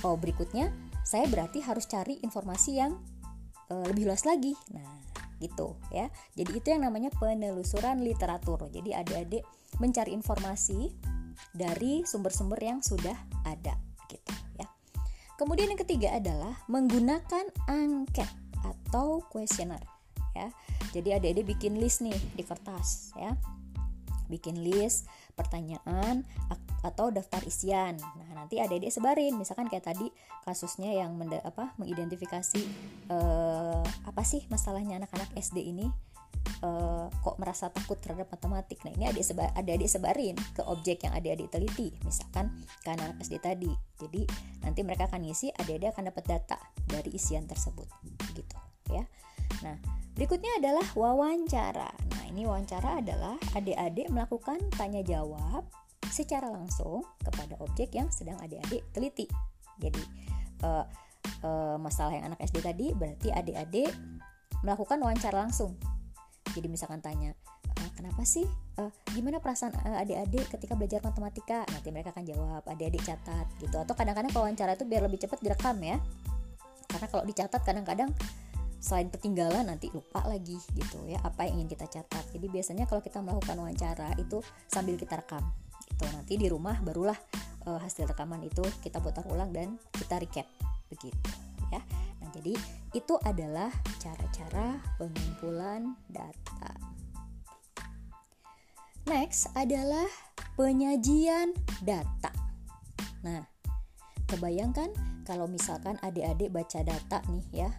[0.06, 0.72] Oh, berikutnya
[1.04, 2.96] saya berarti harus cari informasi yang
[3.74, 4.54] uh, lebih luas lagi.
[4.72, 4.86] Nah,
[5.42, 6.08] gitu ya.
[6.38, 8.70] Jadi itu yang namanya penelusuran literatur.
[8.70, 9.44] Jadi adik-adik
[9.82, 10.94] mencari informasi
[11.54, 13.74] dari sumber-sumber yang sudah ada
[14.10, 14.66] gitu ya.
[15.38, 18.30] Kemudian yang ketiga adalah menggunakan angket
[18.66, 19.82] atau kuesioner
[20.38, 20.50] ya
[20.98, 23.38] jadi adik-adik bikin list nih di kertas ya
[24.28, 25.08] bikin list
[25.38, 26.26] pertanyaan
[26.84, 30.10] atau daftar isian nah nanti adik-adik sebarin misalkan kayak tadi
[30.44, 32.62] kasusnya yang menda, apa mengidentifikasi
[33.14, 35.88] eh, apa sih masalahnya anak-anak SD ini
[36.62, 38.82] uh, kok merasa takut terhadap matematik.
[38.86, 43.38] Nah, ini adik sebar, adik-adik sebarin ke objek yang adik-adik teliti, misalkan ke anak SD
[43.42, 43.72] tadi.
[44.00, 44.24] Jadi,
[44.64, 46.58] nanti mereka akan ngisi, adik-adik akan dapat data
[46.88, 47.88] dari isian tersebut.
[48.34, 48.58] Gitu,
[48.94, 49.04] ya.
[49.64, 49.78] Nah,
[50.18, 51.94] Berikutnya adalah wawancara.
[51.94, 55.62] Nah, ini wawancara adalah adik-adik melakukan tanya jawab
[56.10, 59.30] secara langsung kepada objek yang sedang adik-adik teliti.
[59.78, 60.02] Jadi,
[60.66, 60.82] uh,
[61.46, 63.94] uh, masalah yang anak SD tadi berarti adik-adik
[64.66, 65.78] melakukan wawancara langsung.
[66.50, 67.38] Jadi misalkan tanya,
[67.78, 68.50] uh, kenapa sih?
[68.74, 71.62] Uh, gimana perasaan uh, adik-adik ketika belajar matematika?
[71.70, 73.78] Nanti mereka akan jawab, adik-adik catat gitu.
[73.78, 76.02] Atau kadang-kadang wawancara itu biar lebih cepat direkam ya.
[76.90, 78.10] Karena kalau dicatat kadang-kadang
[78.78, 82.26] selain ketinggalan nanti lupa lagi gitu ya apa yang ingin kita catat.
[82.32, 85.42] Jadi biasanya kalau kita melakukan wawancara itu sambil kita rekam
[85.88, 87.18] itu nanti di rumah barulah
[87.66, 90.48] uh, hasil rekaman itu kita putar ulang dan kita recap
[90.94, 91.32] begitu
[91.74, 91.82] ya.
[92.22, 92.54] Nah jadi
[92.94, 96.72] itu adalah cara-cara pengumpulan data.
[99.08, 100.06] Next adalah
[100.60, 102.32] penyajian data.
[103.26, 103.42] Nah
[104.28, 104.92] kebayangkan
[105.24, 107.72] kalau misalkan adik-adik baca data nih ya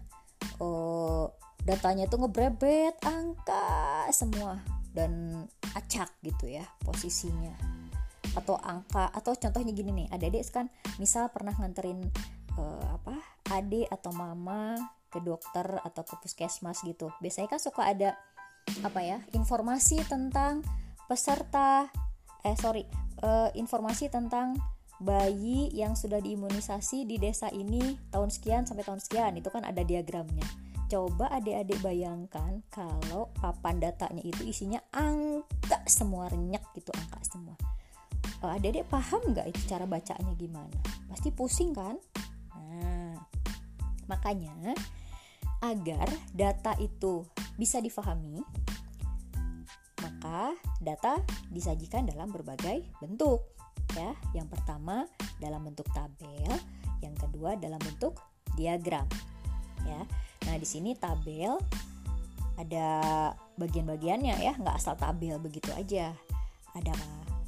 [0.63, 1.27] uh,
[1.65, 4.61] datanya tuh ngebrebet angka semua.
[4.89, 5.45] Dan
[5.79, 7.55] acak gitu ya posisinya.
[8.35, 10.67] Atau angka atau contohnya gini nih adik-adik kan
[10.99, 12.03] misal pernah nganterin
[12.59, 13.15] uh, apa
[13.55, 14.77] adik atau mama
[15.09, 17.15] ke dokter atau ke puskesmas gitu.
[17.23, 18.19] Biasanya kan suka ada
[18.85, 20.61] apa ya informasi tentang
[21.09, 21.89] peserta
[22.45, 22.85] eh sorry
[23.25, 24.61] uh, informasi tentang
[24.99, 29.39] bayi yang sudah diimunisasi di desa ini tahun sekian sampai tahun sekian.
[29.39, 30.47] Itu kan ada diagramnya.
[30.89, 37.57] Coba adik-adik bayangkan kalau papan datanya itu isinya angka semua renyek gitu angka semua.
[38.41, 40.79] Uh, adik-adik paham nggak itu cara bacanya gimana?
[41.13, 42.01] Pasti pusing kan?
[42.57, 43.21] Nah
[44.09, 44.75] makanya
[45.61, 47.27] agar data itu
[47.59, 48.41] bisa difahami
[49.99, 51.19] maka data
[51.51, 53.58] disajikan dalam berbagai bentuk
[53.97, 56.53] ya yang pertama dalam bentuk tabel
[57.01, 58.19] yang kedua dalam bentuk
[58.59, 59.07] diagram
[59.87, 60.03] ya
[60.49, 61.61] Nah, di sini tabel
[62.57, 62.89] ada
[63.61, 66.17] bagian-bagiannya ya, nggak asal tabel begitu aja.
[66.73, 66.97] Ada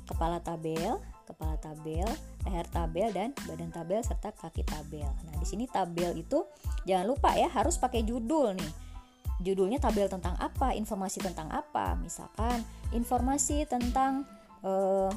[0.05, 2.05] kepala tabel, kepala tabel,
[2.45, 5.09] leher tabel dan badan tabel serta kaki tabel.
[5.09, 6.45] Nah, di sini tabel itu
[6.85, 8.73] jangan lupa ya harus pakai judul nih.
[9.41, 11.97] Judulnya tabel tentang apa, informasi tentang apa.
[11.97, 12.61] Misalkan
[12.93, 14.29] informasi tentang
[14.61, 15.11] eh,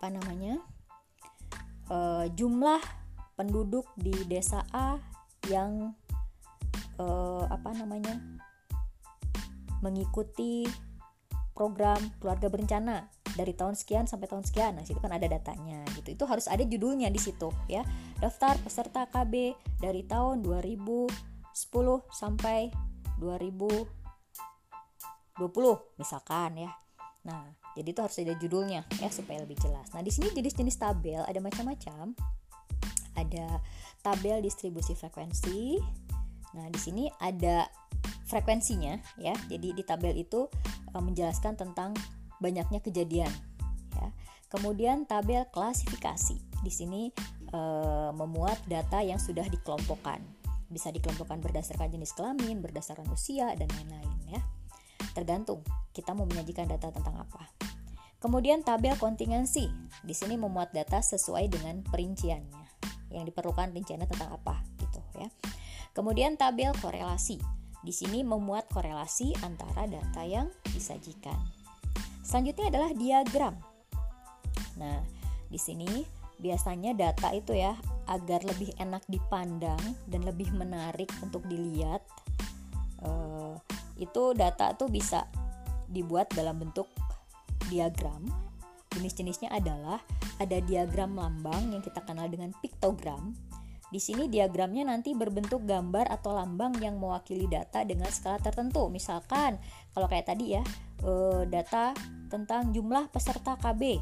[0.00, 0.56] apa namanya?
[1.92, 2.80] Eh, jumlah
[3.36, 4.96] penduduk di desa A
[5.48, 5.92] yang
[6.96, 8.16] uh, apa namanya
[9.84, 10.64] mengikuti
[11.52, 14.80] program keluarga berencana dari tahun sekian sampai tahun sekian.
[14.80, 16.16] Nah, situ kan ada datanya gitu.
[16.16, 17.84] Itu harus ada judulnya di situ ya.
[18.20, 21.12] Daftar peserta KB dari tahun 2010
[22.08, 22.72] sampai
[23.20, 23.84] 2020
[26.00, 26.70] misalkan ya.
[27.28, 29.90] Nah, jadi itu harus ada judulnya ya supaya lebih jelas.
[29.94, 32.14] Nah, di sini jenis-jenis tabel ada macam-macam.
[33.18, 33.60] Ada
[34.00, 35.76] tabel distribusi frekuensi,
[36.54, 37.66] Nah, di sini ada
[38.26, 39.34] frekuensinya ya.
[39.46, 40.50] Jadi di tabel itu
[40.90, 41.94] e, menjelaskan tentang
[42.42, 43.30] banyaknya kejadian
[43.94, 44.08] ya.
[44.50, 46.38] Kemudian tabel klasifikasi.
[46.60, 47.10] Di sini
[47.50, 47.60] e,
[48.14, 50.18] memuat data yang sudah dikelompokkan.
[50.70, 54.42] Bisa dikelompokkan berdasarkan jenis kelamin, berdasarkan usia dan lain-lain ya.
[55.20, 55.60] Tergantung
[55.92, 57.44] kita mau menyajikan data tentang apa.
[58.24, 59.68] Kemudian tabel kontingensi.
[60.00, 62.64] Di sini memuat data sesuai dengan perinciannya.
[63.12, 65.28] Yang diperlukan rinciannya tentang apa gitu ya.
[65.92, 67.36] Kemudian tabel korelasi.
[67.84, 71.36] Di sini memuat korelasi antara data yang disajikan.
[72.24, 73.60] Selanjutnya adalah diagram.
[74.80, 75.04] Nah,
[75.52, 76.00] di sini
[76.40, 77.76] biasanya data itu ya
[78.08, 82.00] agar lebih enak dipandang dan lebih menarik untuk dilihat.
[83.04, 83.56] Uh,
[84.00, 85.28] itu data tuh bisa
[85.86, 86.88] dibuat dalam bentuk
[87.68, 88.24] diagram.
[88.90, 90.02] Jenis-jenisnya adalah
[90.42, 93.36] ada diagram lambang yang kita kenal dengan piktogram
[93.90, 98.86] di sini diagramnya nanti berbentuk gambar atau lambang yang mewakili data dengan skala tertentu.
[98.86, 99.58] Misalkan
[99.90, 100.62] kalau kayak tadi ya,
[101.02, 101.90] eh, data
[102.30, 103.98] tentang jumlah peserta KB.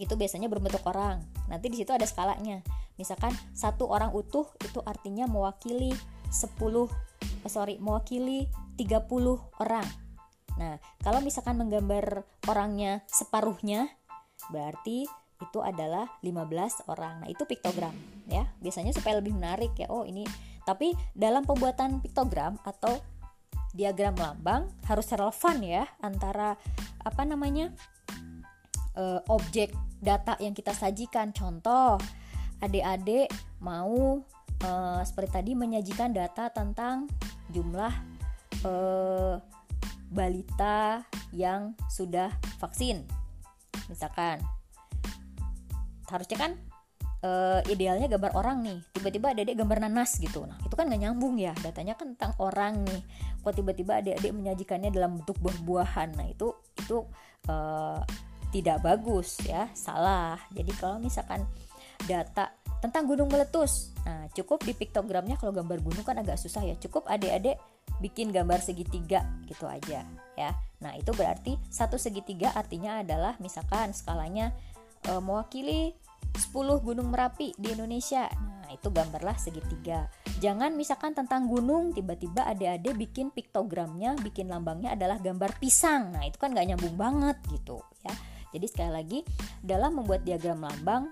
[0.00, 1.20] Itu biasanya berbentuk orang.
[1.52, 2.64] Nanti di situ ada skalanya.
[2.96, 5.92] Misalkan satu orang utuh itu artinya mewakili
[6.32, 6.88] 10
[7.44, 9.88] eh, sorry, mewakili 30 orang.
[10.60, 13.88] Nah, kalau misalkan menggambar orangnya separuhnya
[14.52, 15.08] berarti
[15.42, 17.24] itu adalah 15 orang.
[17.24, 17.94] Nah, itu piktogram
[18.30, 18.46] ya.
[18.62, 19.90] Biasanya supaya lebih menarik ya.
[19.90, 20.22] Oh, ini
[20.62, 23.02] tapi dalam pembuatan piktogram atau
[23.72, 26.54] diagram lambang harus relevan ya antara
[27.02, 27.72] apa namanya?
[28.96, 31.32] e, objek data yang kita sajikan.
[31.32, 31.96] Contoh,
[32.60, 34.20] adik-adik mau
[34.60, 34.70] e,
[35.04, 37.08] seperti tadi menyajikan data tentang
[37.52, 37.92] jumlah
[38.62, 38.72] e,
[40.12, 43.04] balita yang sudah vaksin.
[43.88, 44.38] Misalkan.
[46.12, 46.52] Harusnya kan
[47.24, 48.78] uh, idealnya gambar orang nih.
[48.92, 50.44] Tiba-tiba adik-adik gambar nanas gitu.
[50.44, 51.56] Nah itu kan nggak nyambung ya.
[51.64, 53.00] Datanya kan tentang orang nih.
[53.42, 56.18] Kok tiba-tiba adik-adik menyajikannya dalam bentuk buah-buahan.
[56.18, 57.06] Nah itu itu
[57.48, 58.04] uh,
[58.52, 59.70] tidak bagus ya.
[59.72, 60.36] Salah.
[60.52, 61.46] Jadi kalau misalkan
[62.06, 66.74] data tentang gunung meletus nah cukup di piktogramnya kalau gambar gunung kan agak susah ya
[66.82, 67.58] cukup adik-adik
[68.02, 70.02] bikin gambar segitiga gitu aja
[70.34, 70.50] ya
[70.82, 74.50] nah itu berarti satu segitiga artinya adalah misalkan skalanya
[75.06, 75.94] e, mewakili
[76.32, 78.24] 10 gunung Merapi di Indonesia.
[78.32, 80.08] Nah, itu gambarlah segitiga.
[80.40, 86.16] Jangan misalkan tentang gunung tiba-tiba adik-adik bikin piktogramnya, bikin lambangnya adalah gambar pisang.
[86.16, 88.14] Nah, itu kan nggak nyambung banget gitu ya.
[88.52, 89.18] Jadi sekali lagi
[89.64, 91.08] dalam membuat diagram lambang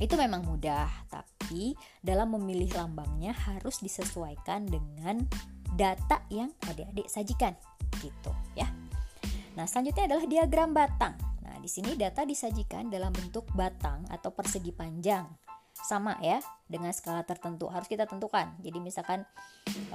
[0.00, 5.24] itu memang mudah, tapi dalam memilih lambangnya harus disesuaikan dengan
[5.76, 7.56] data yang adik-adik sajikan
[8.00, 8.68] gitu ya.
[9.52, 11.16] Nah, selanjutnya adalah diagram batang
[11.62, 15.30] di sini data disajikan dalam bentuk batang atau persegi panjang.
[15.72, 18.50] Sama ya, dengan skala tertentu harus kita tentukan.
[18.60, 19.22] Jadi misalkan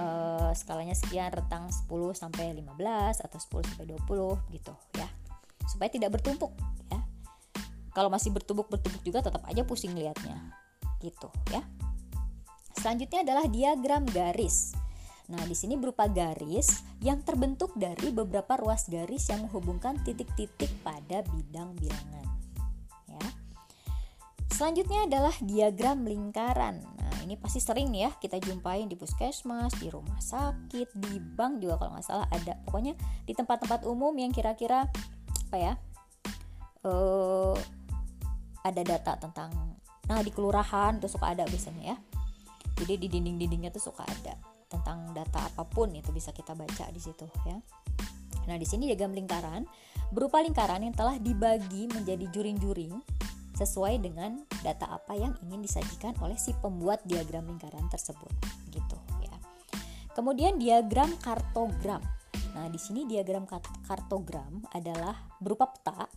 [0.00, 1.86] uh, skalanya sekian rentang 10
[2.16, 5.08] sampai 15 atau 10 sampai 20 gitu ya.
[5.68, 6.56] Supaya tidak bertumpuk.
[7.92, 10.38] Kalau masih bertumpuk-bertumpuk juga tetap aja pusing liatnya.
[11.00, 11.62] Gitu ya.
[12.78, 14.76] Selanjutnya adalah diagram garis.
[15.28, 21.20] Nah, di sini berupa garis yang terbentuk dari beberapa ruas garis yang menghubungkan titik-titik pada
[21.20, 22.26] bidang bilangan.
[23.08, 23.24] Ya.
[24.48, 26.80] selanjutnya adalah diagram lingkaran.
[26.80, 31.76] Nah, ini pasti sering ya kita jumpain di puskesmas, di rumah sakit, di bank juga
[31.76, 32.56] kalau nggak salah ada.
[32.64, 32.96] Pokoknya
[33.28, 34.88] di tempat-tempat umum yang kira-kira
[35.48, 35.72] apa ya?
[36.80, 37.52] Uh,
[38.68, 39.50] ada data tentang
[40.08, 41.96] nah di kelurahan tuh suka ada biasanya ya.
[42.78, 44.38] Jadi di dinding-dindingnya tuh suka ada
[44.68, 47.58] tentang data apa pun itu bisa kita baca di situ ya.
[48.48, 49.68] Nah, di sini diagram lingkaran
[50.08, 52.96] berupa lingkaran yang telah dibagi menjadi juring-juring
[53.52, 58.30] sesuai dengan data apa yang ingin disajikan oleh si pembuat diagram lingkaran tersebut
[58.72, 59.36] gitu ya.
[60.16, 62.00] Kemudian diagram kartogram.
[62.56, 63.44] Nah, di sini diagram
[63.84, 66.08] kartogram adalah berupa peta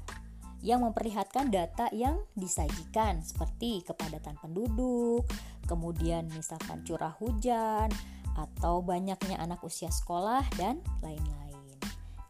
[0.62, 5.26] yang memperlihatkan data yang disajikan seperti kepadatan penduduk,
[5.66, 7.89] kemudian misalkan curah hujan
[8.38, 11.41] atau banyaknya anak usia sekolah dan lain-lain.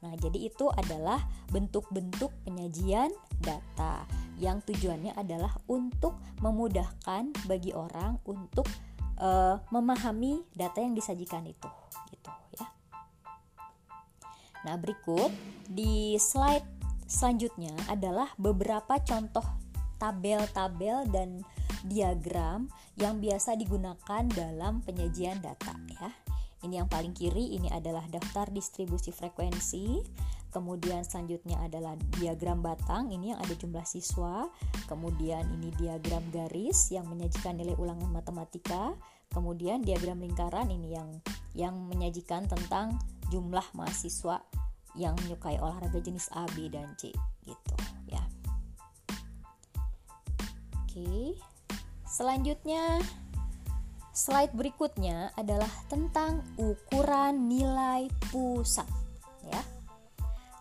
[0.01, 1.21] Nah, jadi itu adalah
[1.53, 4.01] bentuk-bentuk penyajian data
[4.41, 8.65] yang tujuannya adalah untuk memudahkan bagi orang untuk
[9.21, 11.69] uh, memahami data yang disajikan itu
[12.09, 12.65] gitu ya.
[14.65, 15.29] Nah, berikut
[15.69, 16.80] di slide
[17.11, 19.43] selanjutnya adalah beberapa contoh
[19.99, 21.43] tabel-tabel dan
[21.83, 26.09] diagram yang biasa digunakan dalam penyajian data ya.
[26.61, 29.99] Ini yang paling kiri ini adalah daftar distribusi frekuensi.
[30.51, 34.45] Kemudian selanjutnya adalah diagram batang ini yang ada jumlah siswa.
[34.85, 38.93] Kemudian ini diagram garis yang menyajikan nilai ulangan matematika.
[39.33, 41.09] Kemudian diagram lingkaran ini yang
[41.57, 42.99] yang menyajikan tentang
[43.33, 44.43] jumlah mahasiswa
[44.95, 47.11] yang menyukai olahraga jenis A, B, dan C
[47.47, 47.75] gitu
[48.07, 48.23] ya
[50.85, 51.35] oke
[52.07, 52.99] selanjutnya
[54.11, 58.87] slide berikutnya adalah tentang ukuran nilai pusat
[59.47, 59.63] ya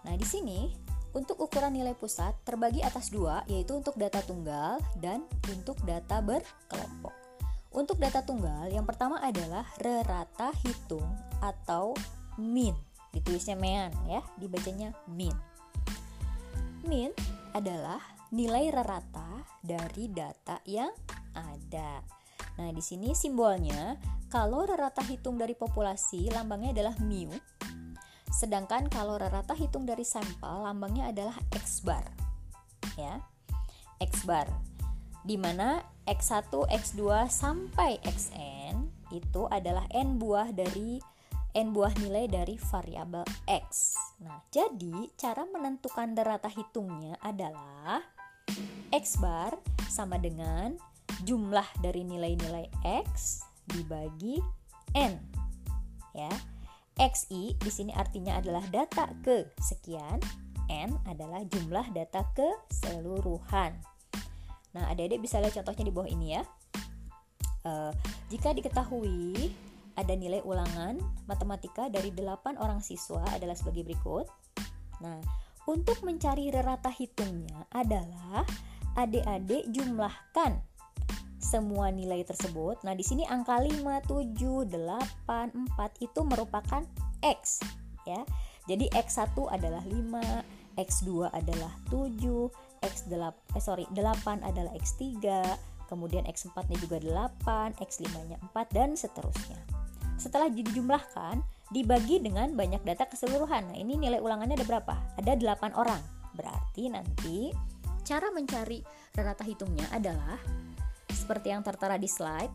[0.05, 0.73] Nah, di sini
[1.11, 7.13] untuk ukuran nilai pusat terbagi atas dua, yaitu untuk data tunggal dan untuk data berkelompok.
[7.71, 11.07] Untuk data tunggal, yang pertama adalah rata hitung
[11.39, 11.95] atau
[12.39, 12.75] min.
[13.11, 15.35] Ditulisnya mean ya, dibacanya min.
[16.87, 17.11] Min
[17.53, 18.01] adalah
[18.31, 20.91] nilai rata dari data yang
[21.35, 22.01] ada.
[22.59, 23.99] Nah, di sini simbolnya
[24.31, 27.35] kalau rata hitung dari populasi lambangnya adalah mu,
[28.31, 32.07] Sedangkan kalau rata hitung dari sampel lambangnya adalah X bar.
[32.95, 33.19] Ya.
[33.99, 34.47] X bar.
[35.27, 40.97] Di mana X1, X2 sampai Xn itu adalah n buah dari
[41.55, 43.99] n buah nilai dari variabel x.
[44.23, 48.05] Nah, jadi cara menentukan rata hitungnya adalah
[48.95, 49.59] x bar
[49.91, 50.79] sama dengan
[51.27, 54.39] jumlah dari nilai-nilai x dibagi
[54.95, 55.19] n.
[56.15, 56.31] Ya.
[57.01, 60.21] XI di sini artinya adalah data ke sekian,
[60.69, 63.73] N adalah jumlah data keseluruhan.
[64.77, 66.43] Nah, adik-adik bisa lihat contohnya di bawah ini ya.
[67.65, 67.93] Uh,
[68.29, 69.49] jika diketahui
[70.01, 70.97] ada nilai ulangan
[71.29, 74.25] matematika dari 8 orang siswa adalah sebagai berikut.
[75.05, 75.21] Nah,
[75.69, 78.49] untuk mencari rata hitungnya adalah
[78.97, 80.65] adik-adik jumlahkan
[81.41, 82.81] semua nilai tersebut.
[82.85, 86.83] Nah, di sini angka 5, 7, 8, 4 itu merupakan
[87.21, 87.61] X
[88.09, 88.25] ya.
[88.69, 90.45] Jadi X1 adalah 5,
[90.79, 92.49] X2 adalah 7,
[92.81, 95.21] X8 eh sorry, 8 adalah X3,
[95.91, 99.80] kemudian X4-nya juga 8, X5-nya 4 dan seterusnya.
[100.21, 101.41] Setelah dijumlahkan,
[101.73, 103.73] dibagi dengan banyak data keseluruhan.
[103.73, 104.95] Nah, ini nilai ulangannya ada berapa?
[105.17, 106.03] Ada 8 orang.
[106.37, 107.49] Berarti nanti
[108.05, 108.85] cara mencari
[109.17, 110.37] rata hitungnya adalah
[111.09, 112.53] seperti yang tertera di slide,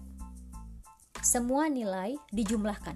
[1.26, 2.94] semua nilai dijumlahkan.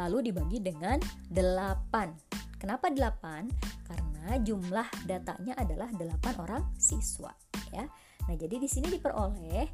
[0.00, 0.96] Lalu dibagi dengan
[1.28, 2.56] 8.
[2.56, 3.50] Kenapa 8?
[3.84, 7.34] Karena jumlah datanya adalah 8 orang siswa,
[7.74, 7.84] ya.
[8.24, 9.66] Nah, jadi di sini diperoleh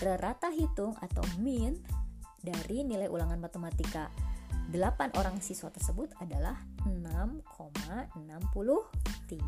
[0.00, 1.76] rata hitung atau min
[2.42, 4.10] dari nilai ulangan matematika
[4.68, 9.40] 8 orang siswa tersebut adalah 6,63.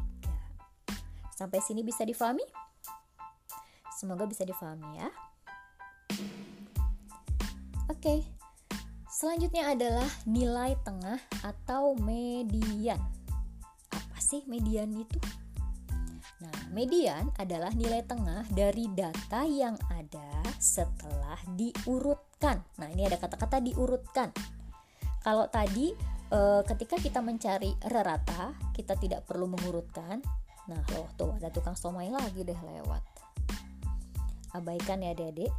[1.37, 2.41] Sampai sini bisa difahami?
[3.93, 5.13] Semoga bisa difahami ya.
[7.93, 8.25] Oke.
[9.13, 12.97] Selanjutnya adalah nilai tengah atau median.
[13.93, 15.21] Apa sih median itu?
[16.41, 21.37] Nah, median adalah nilai tengah dari data yang ada setelah
[22.41, 22.65] diurutkan.
[22.81, 24.33] Nah, ini ada kata-kata diurutkan.
[25.21, 25.93] Kalau tadi
[26.33, 30.25] e, ketika kita mencari rata, kita tidak perlu mengurutkan.
[30.73, 33.05] Nah, loh tuh ada tukang somai lagi deh lewat
[34.55, 35.53] abaikan ya adik-adik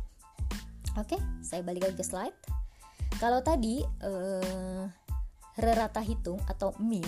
[1.00, 2.36] oke saya balik lagi ke slide
[3.24, 4.84] kalau tadi eh,
[5.56, 7.06] rata hitung atau min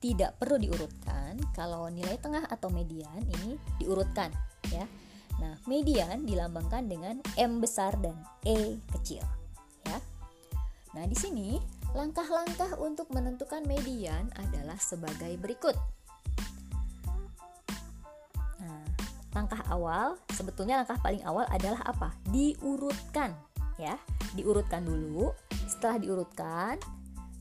[0.00, 4.32] tidak perlu diurutkan kalau nilai tengah atau median ini diurutkan
[4.72, 4.86] ya
[5.40, 8.12] Nah, median dilambangkan dengan M besar dan
[8.44, 9.24] E kecil,
[9.88, 9.98] ya.
[10.92, 11.56] Nah, di sini
[11.96, 15.74] langkah-langkah untuk menentukan median adalah sebagai berikut.
[18.60, 18.84] Nah,
[19.32, 22.12] langkah awal, sebetulnya langkah paling awal adalah apa?
[22.28, 23.32] Diurutkan,
[23.80, 23.96] ya.
[24.36, 25.32] Diurutkan dulu.
[25.66, 26.76] Setelah diurutkan,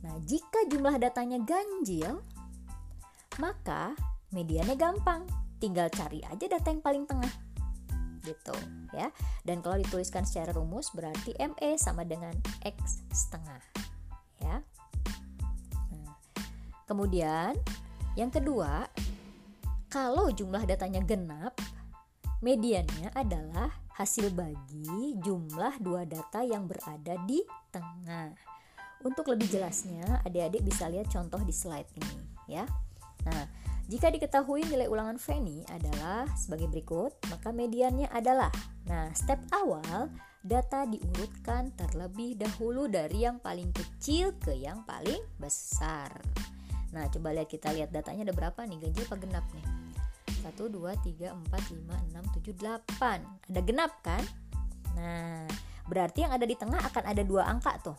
[0.06, 2.22] nah jika jumlah datanya ganjil,
[3.42, 3.98] maka
[4.32, 5.26] mediannya gampang.
[5.60, 7.49] Tinggal cari aja data yang paling tengah
[8.24, 8.56] gitu
[8.96, 9.12] ya.
[9.44, 13.62] Dan kalau dituliskan secara rumus berarti ME sama dengan X setengah
[14.44, 14.56] ya.
[15.94, 16.16] Nah,
[16.90, 17.54] kemudian
[18.18, 18.88] yang kedua
[19.90, 21.58] kalau jumlah datanya genap
[22.40, 27.44] mediannya adalah hasil bagi jumlah dua data yang berada di
[27.74, 28.32] tengah.
[29.04, 32.68] Untuk lebih jelasnya adik-adik bisa lihat contoh di slide ini ya.
[33.28, 38.54] Nah jika diketahui nilai ulangan Fanny adalah sebagai berikut, maka mediannya adalah.
[38.86, 40.14] Nah, step awal
[40.46, 46.14] data diurutkan terlebih dahulu dari yang paling kecil ke yang paling besar.
[46.94, 49.66] Nah, coba lihat kita lihat datanya ada berapa nih, ganjil apa genap nih?
[50.40, 50.70] 1 2
[51.10, 53.50] 3 4 5 6 7 8.
[53.50, 54.24] Ada genap kan?
[55.02, 55.50] Nah,
[55.90, 57.98] berarti yang ada di tengah akan ada dua angka tuh.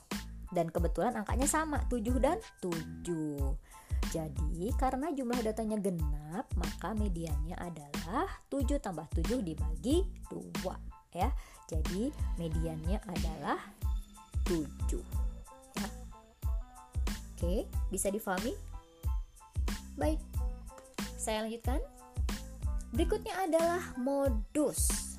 [0.51, 3.69] Dan kebetulan angkanya sama, 7 dan 7.
[4.11, 11.30] Jadi, karena jumlah datanya genap, maka mediannya adalah 7 tambah 7 dibagi 2 ya.
[11.70, 13.59] Jadi, mediannya adalah
[14.43, 14.66] 7.
[15.78, 15.88] Ya.
[17.38, 18.51] Oke, bisa difahami?
[19.95, 20.18] Baik.
[21.14, 21.78] Saya lanjutkan.
[22.91, 25.14] Berikutnya adalah modus.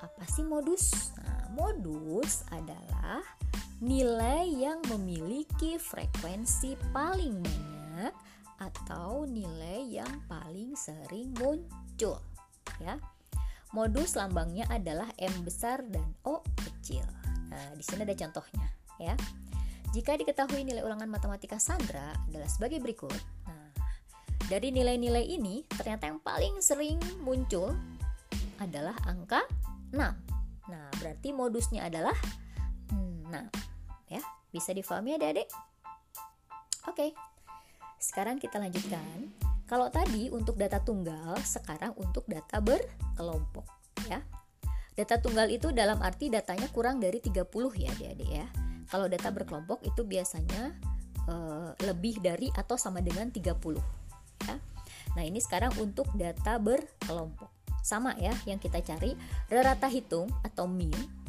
[0.00, 1.12] Apa sih modus?
[1.20, 3.20] Nah, modus adalah
[3.82, 7.42] nilai yang memiliki frekuensi paling
[7.92, 8.14] banyak
[8.62, 12.22] atau nilai yang paling sering muncul
[12.78, 12.94] ya.
[13.74, 17.02] Modus lambangnya adalah M besar dan O kecil.
[17.50, 18.70] Nah, di sini ada contohnya
[19.02, 19.18] ya.
[19.90, 23.18] Jika diketahui nilai ulangan matematika Sandra adalah sebagai berikut.
[23.50, 23.66] Nah,
[24.46, 27.74] dari nilai-nilai ini ternyata yang paling sering muncul
[28.62, 29.42] adalah angka
[29.90, 29.98] 6.
[30.70, 32.14] Nah, berarti modusnya adalah
[32.94, 33.71] 6
[34.12, 35.48] ya bisa difahami adik-adik?
[36.88, 37.16] Oke
[38.02, 39.30] sekarang kita lanjutkan.
[39.70, 43.64] Kalau tadi untuk data tunggal sekarang untuk data berkelompok
[44.10, 44.20] ya.
[44.92, 47.46] Data tunggal itu dalam arti datanya kurang dari 30
[47.78, 48.46] ya adik-adik ya.
[48.90, 50.76] Kalau data berkelompok itu biasanya
[51.24, 51.34] e,
[51.88, 53.56] lebih dari atau sama dengan 30
[54.44, 54.56] ya.
[55.16, 57.48] Nah ini sekarang untuk data berkelompok.
[57.80, 59.16] Sama ya yang kita cari
[59.48, 61.22] rata hitung atau mean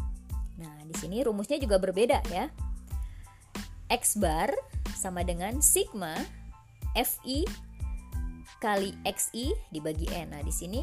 [0.54, 2.46] nah di sini rumusnya juga berbeda ya
[3.94, 4.50] X bar
[4.98, 6.18] sama dengan sigma
[6.98, 7.46] FI
[8.58, 10.34] kali XI dibagi N.
[10.34, 10.82] Nah, di sini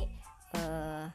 [0.54, 1.10] uh,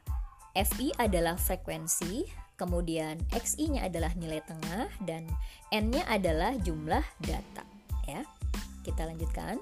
[0.52, 2.28] eh, FI adalah frekuensi,
[2.60, 5.24] kemudian XI-nya adalah nilai tengah dan
[5.72, 7.64] N-nya adalah jumlah data,
[8.04, 8.20] ya.
[8.84, 9.56] Kita lanjutkan.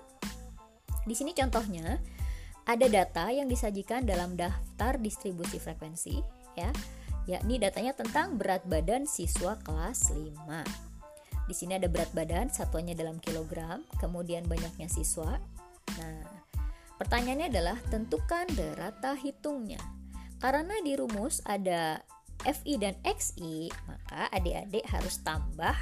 [1.05, 2.01] Di sini contohnya
[2.65, 6.19] ada data yang disajikan dalam daftar distribusi frekuensi,
[6.59, 6.73] ya.
[7.25, 10.94] Yakni datanya tentang berat badan siswa kelas 5.
[11.45, 15.37] Di sini ada berat badan, satuannya dalam kilogram, kemudian banyaknya siswa.
[16.01, 16.25] Nah,
[16.97, 19.81] pertanyaannya adalah tentukan derata hitungnya.
[20.41, 22.01] Karena di rumus ada
[22.45, 25.77] FI dan XI, maka adik-adik harus tambah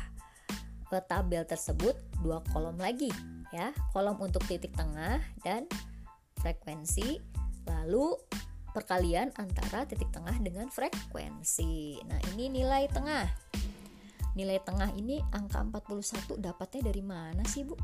[0.91, 3.09] ke tabel tersebut dua kolom lagi
[3.55, 3.71] ya.
[3.95, 5.65] Kolom untuk titik tengah dan
[6.43, 7.23] frekuensi,
[7.65, 8.19] lalu
[8.75, 12.03] perkalian antara titik tengah dengan frekuensi.
[12.09, 13.25] Nah, ini nilai tengah
[14.33, 17.77] nilai tengah ini angka 41 dapatnya dari mana sih Bu?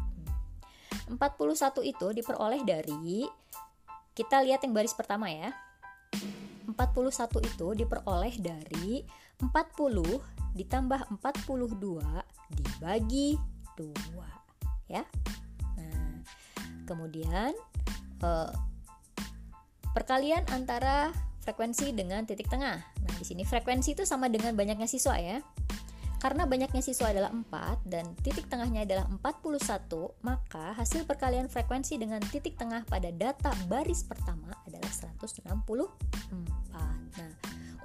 [1.09, 3.25] 41 itu diperoleh dari
[4.13, 5.53] kita lihat yang baris pertama ya.
[6.69, 9.01] 41 itu diperoleh dari
[9.41, 9.49] 40
[10.59, 11.49] ditambah 42
[12.53, 13.39] dibagi
[13.79, 15.05] 2 ya.
[15.79, 16.13] Nah,
[16.85, 17.53] kemudian
[18.21, 18.51] eh,
[19.97, 21.15] perkalian antara
[21.47, 22.77] frekuensi dengan titik tengah.
[22.77, 25.41] Nah, di sini frekuensi itu sama dengan banyaknya siswa ya.
[26.19, 32.19] Karena banyaknya siswa adalah 4 dan titik tengahnya adalah 41, maka hasil perkalian frekuensi dengan
[32.19, 35.47] titik tengah pada data baris pertama adalah 164.
[37.19, 37.33] Nah,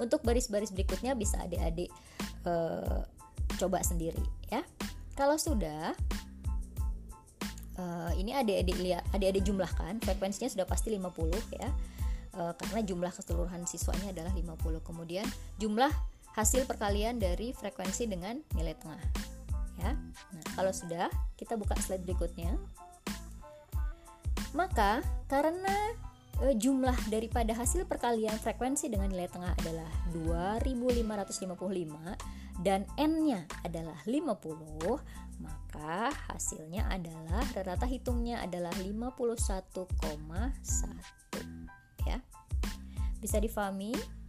[0.02, 1.94] untuk baris-baris berikutnya bisa adik-adik
[2.50, 3.06] uh,
[3.62, 4.66] coba sendiri ya.
[5.14, 5.94] Kalau sudah
[7.78, 11.70] uh, ini adik-adik lihat adik-adik jumlahkan frekuensinya sudah pasti 50 ya.
[12.34, 14.82] Uh, karena jumlah keseluruhan siswanya adalah 50.
[14.82, 15.26] Kemudian
[15.62, 15.94] jumlah
[16.34, 19.02] hasil perkalian dari frekuensi dengan nilai tengah.
[19.82, 19.98] Ya.
[20.34, 22.58] Nah, kalau sudah, kita buka slide berikutnya.
[24.54, 25.94] Maka, karena
[26.42, 32.18] e, jumlah daripada hasil perkalian frekuensi dengan nilai tengah adalah 2555
[32.62, 39.90] dan n-nya adalah 50, maka hasilnya adalah rata hitungnya adalah 51,1
[42.06, 42.22] ya.
[43.18, 44.22] Bisa difahami?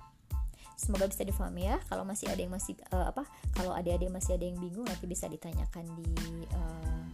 [0.74, 1.76] Semoga bisa difahami ya.
[1.86, 3.24] Kalau masih ada yang masih uh, apa?
[3.54, 6.10] Kalau adik-adik masih ada yang bingung nanti bisa ditanyakan di
[6.54, 7.04] uh,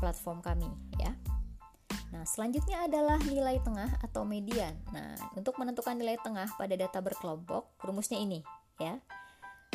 [0.00, 0.68] platform kami
[1.00, 1.12] ya.
[2.14, 4.72] Nah, selanjutnya adalah nilai tengah atau median.
[4.94, 8.40] Nah, untuk menentukan nilai tengah pada data berkelompok, rumusnya ini
[8.80, 8.96] ya.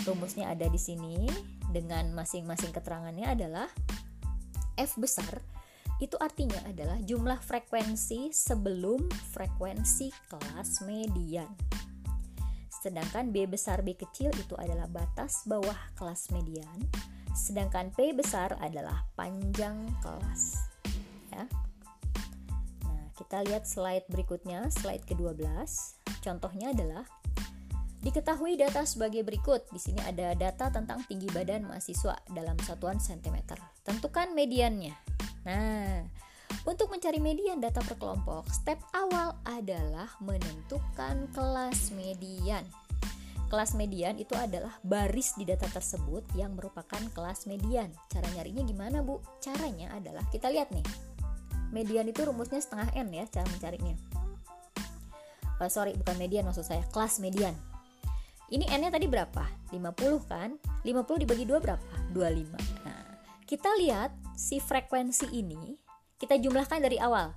[0.02, 1.30] Rumusnya ada di sini
[1.70, 3.70] dengan masing-masing keterangannya adalah
[4.80, 5.44] F besar
[6.02, 9.06] itu artinya adalah jumlah frekuensi sebelum
[9.38, 11.46] frekuensi kelas median.
[12.82, 16.82] Sedangkan B besar B kecil itu adalah batas bawah kelas median,
[17.38, 20.66] sedangkan P besar adalah panjang kelas.
[21.30, 21.46] Ya.
[22.82, 25.46] Nah, kita lihat slide berikutnya, slide ke-12.
[26.26, 27.06] Contohnya adalah
[28.02, 29.70] Diketahui data sebagai berikut.
[29.70, 33.62] Di sini ada data tentang tinggi badan mahasiswa dalam satuan sentimeter.
[33.86, 34.98] Tentukan mediannya.
[35.46, 36.02] Nah,
[36.68, 42.64] untuk mencari median data per kelompok, step awal adalah menentukan kelas median.
[43.52, 47.92] Kelas median itu adalah baris di data tersebut yang merupakan kelas median.
[48.08, 49.20] Cara nyarinya gimana, Bu?
[49.44, 50.88] Caranya adalah kita lihat nih.
[51.76, 53.96] Median itu rumusnya setengah N ya cara mencarinya.
[55.60, 57.54] Uh, sorry, bukan median maksud saya, kelas median.
[58.52, 59.48] Ini N-nya tadi berapa?
[59.72, 60.56] 50 kan?
[60.84, 61.88] 50 dibagi 2 berapa?
[62.12, 62.84] 25.
[62.84, 63.04] Nah,
[63.48, 65.81] kita lihat si frekuensi ini
[66.22, 67.34] kita jumlahkan dari awal.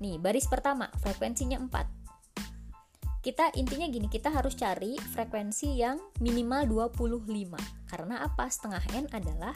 [0.00, 3.20] Nih, baris pertama frekuensinya 4.
[3.20, 7.60] Kita intinya gini, kita harus cari frekuensi yang minimal 25.
[7.84, 8.48] Karena apa?
[8.48, 9.52] Setengah N adalah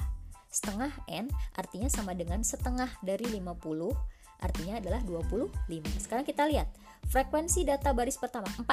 [0.52, 3.94] setengah N artinya sama dengan setengah dari 50
[4.42, 6.02] artinya adalah 25.
[6.02, 6.66] Sekarang kita lihat
[7.06, 8.66] frekuensi data baris pertama 4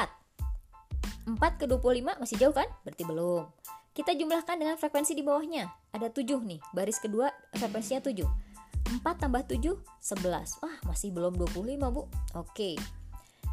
[1.28, 2.66] 4 ke 25 masih jauh kan?
[2.88, 3.44] Berarti belum.
[3.92, 5.68] Kita jumlahkan dengan frekuensi di bawahnya.
[5.92, 8.47] Ada 7 nih, baris kedua frekuensinya 7.
[8.88, 10.64] 4 tambah 7, 11.
[10.64, 12.08] Wah, masih belum 25, Bu.
[12.40, 12.80] Oke.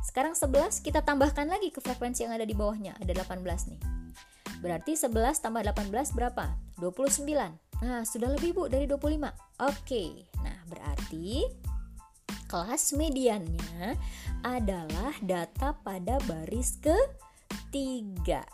[0.05, 2.95] Sekarang 11 kita tambahkan lagi ke frekuensi yang ada di bawahnya.
[3.03, 3.81] Ada 18 nih.
[4.63, 6.55] Berarti 11 tambah 18 berapa?
[6.79, 7.27] 29.
[7.83, 9.35] Nah, sudah lebih Bu dari 25.
[9.61, 10.25] Oke.
[10.41, 11.45] Nah, berarti
[12.49, 13.99] kelas mediannya
[14.47, 16.95] adalah data pada baris ke
[17.51, 18.47] ketiga.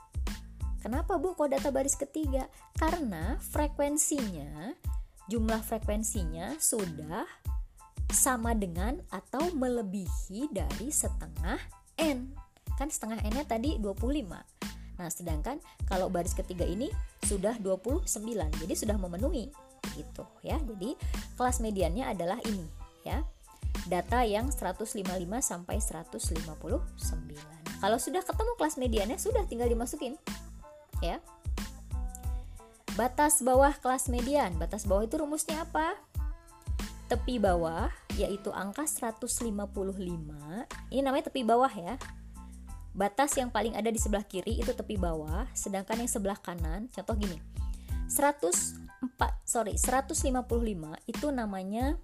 [0.80, 2.48] Kenapa Bu kok data baris ketiga?
[2.72, 4.72] Karena frekuensinya,
[5.30, 7.22] jumlah frekuensinya sudah
[8.10, 11.62] sama dengan atau melebihi dari setengah
[12.02, 12.34] N.
[12.74, 14.26] Kan setengah N-nya tadi 25.
[14.98, 16.90] Nah, sedangkan kalau baris ketiga ini
[17.22, 18.02] sudah 29.
[18.58, 19.54] Jadi sudah memenuhi
[19.94, 20.58] gitu ya.
[20.58, 20.98] Jadi
[21.38, 22.66] kelas mediannya adalah ini
[23.06, 23.22] ya.
[23.86, 25.06] Data yang 155
[25.40, 26.50] sampai 159.
[27.80, 30.18] Kalau sudah ketemu kelas mediannya sudah tinggal dimasukin.
[31.00, 31.22] Ya.
[33.00, 34.60] Batas bawah kelas median.
[34.60, 35.96] Batas bawah itu rumusnya apa?
[37.08, 37.88] Tepi bawah
[38.20, 39.40] yaitu angka 155.
[40.92, 41.96] Ini namanya tepi bawah ya.
[42.92, 47.16] Batas yang paling ada di sebelah kiri itu tepi bawah, sedangkan yang sebelah kanan contoh
[47.16, 47.40] gini.
[48.12, 48.84] 104
[49.48, 50.20] sorry 155
[51.08, 51.96] itu namanya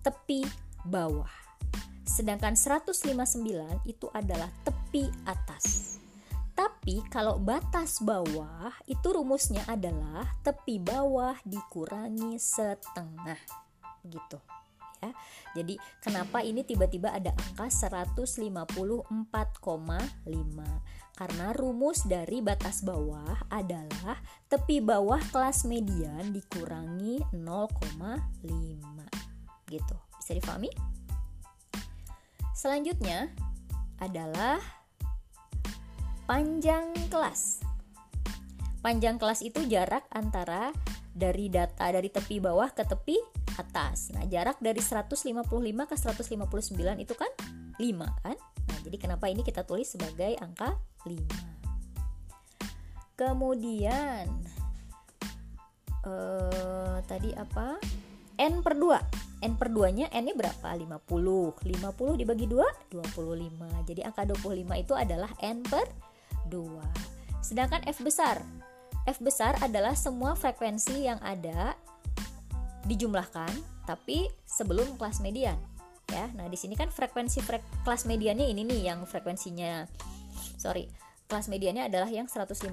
[0.00, 0.48] tepi
[0.88, 1.28] bawah
[2.08, 3.44] Sedangkan 159
[3.84, 5.97] itu adalah tepi atas.
[6.58, 13.38] Tapi kalau batas bawah itu rumusnya adalah tepi bawah dikurangi setengah.
[14.02, 14.42] Gitu.
[14.98, 15.14] Ya.
[15.54, 19.06] Jadi kenapa ini tiba-tiba ada angka 154,5?
[21.14, 24.18] Karena rumus dari batas bawah adalah
[24.50, 28.42] tepi bawah kelas median dikurangi 0,5.
[29.70, 29.96] Gitu.
[30.18, 30.74] Bisa difahami?
[32.58, 33.30] Selanjutnya
[34.02, 34.58] adalah
[36.28, 37.64] panjang kelas.
[38.84, 40.76] Panjang kelas itu jarak antara
[41.16, 43.16] dari data dari tepi bawah ke tepi
[43.56, 44.12] atas.
[44.12, 45.24] Nah, jarak dari 155
[45.88, 47.32] ke 159 itu kan
[47.80, 48.36] 5 kan?
[48.36, 50.76] Nah, jadi kenapa ini kita tulis sebagai angka
[51.08, 51.16] 5.
[53.16, 54.28] Kemudian
[56.04, 57.80] eh tadi apa?
[58.38, 60.76] N per 2 N per 2 nya N nya berapa?
[60.76, 66.07] 50 50 dibagi 2 25 Jadi angka 25 itu adalah N per
[66.48, 68.42] 2 Sedangkan F besar
[69.08, 71.72] F besar adalah semua frekuensi yang ada
[72.84, 73.48] dijumlahkan
[73.88, 75.56] tapi sebelum kelas median
[76.12, 76.28] ya.
[76.36, 79.88] Nah, di sini kan frekuensi frek, kelas mediannya ini nih yang frekuensinya
[80.60, 80.88] sorry,
[81.28, 82.68] kelas mediannya adalah yang 155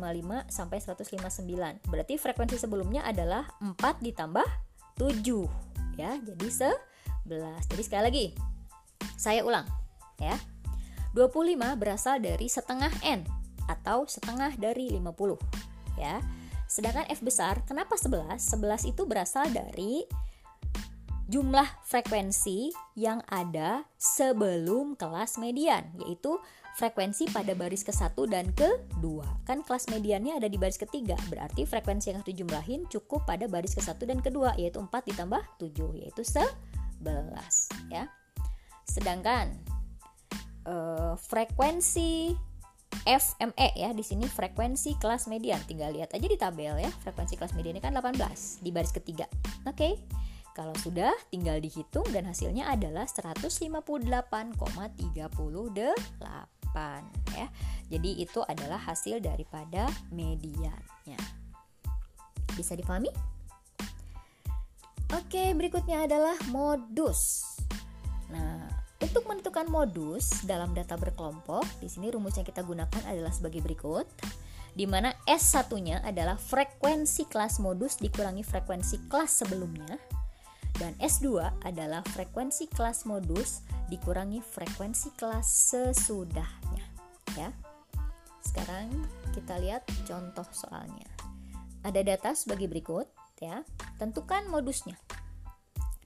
[0.47, 1.87] sampai 159.
[1.87, 4.47] Berarti frekuensi sebelumnya adalah 4 ditambah
[4.99, 6.47] 7 ya jadi
[7.27, 8.25] 11 jadi sekali lagi
[9.15, 9.63] Saya ulang
[10.19, 10.35] ya.
[11.15, 13.23] 25 berasal dari setengah N
[13.69, 16.19] atau setengah dari 50 ya.
[16.65, 18.41] Sedangkan F besar, kenapa 11?
[18.41, 20.01] 11 itu berasal dari
[21.25, 26.37] jumlah frekuensi yang ada sebelum kelas median, yaitu
[26.77, 29.23] frekuensi pada baris ke-1 dan ke-2.
[29.47, 33.73] Kan kelas mediannya ada di baris ketiga, berarti frekuensi yang harus dijumlahin cukup pada baris
[33.73, 36.45] ke-1 dan ke-2, yaitu 4 ditambah 7, yaitu 11
[37.89, 38.05] ya.
[38.85, 39.55] Sedangkan
[40.69, 42.37] uh, frekuensi
[43.03, 45.59] FME ya di sini frekuensi kelas median.
[45.67, 49.27] Tinggal lihat aja di tabel ya frekuensi kelas median ini kan 18 di baris ketiga.
[49.67, 49.93] Oke okay?
[50.55, 54.23] kalau sudah tinggal dihitung dan hasilnya adalah 158,38
[57.35, 57.47] ya.
[57.91, 61.19] Jadi itu adalah hasil daripada mediannya.
[62.55, 63.11] Bisa dipahami
[65.11, 67.43] oke berikutnya adalah modus.
[68.31, 73.61] Nah untuk menentukan modus dalam data berkelompok, di sini rumus yang kita gunakan adalah sebagai
[73.61, 74.09] berikut
[74.73, 80.01] di mana S1-nya adalah frekuensi kelas modus dikurangi frekuensi kelas sebelumnya
[80.81, 86.83] dan S2 adalah frekuensi kelas modus dikurangi frekuensi kelas sesudahnya
[87.37, 87.53] ya.
[88.41, 88.89] Sekarang
[89.31, 91.07] kita lihat contoh soalnya.
[91.85, 93.61] Ada data sebagai berikut ya.
[94.01, 94.97] Tentukan modusnya.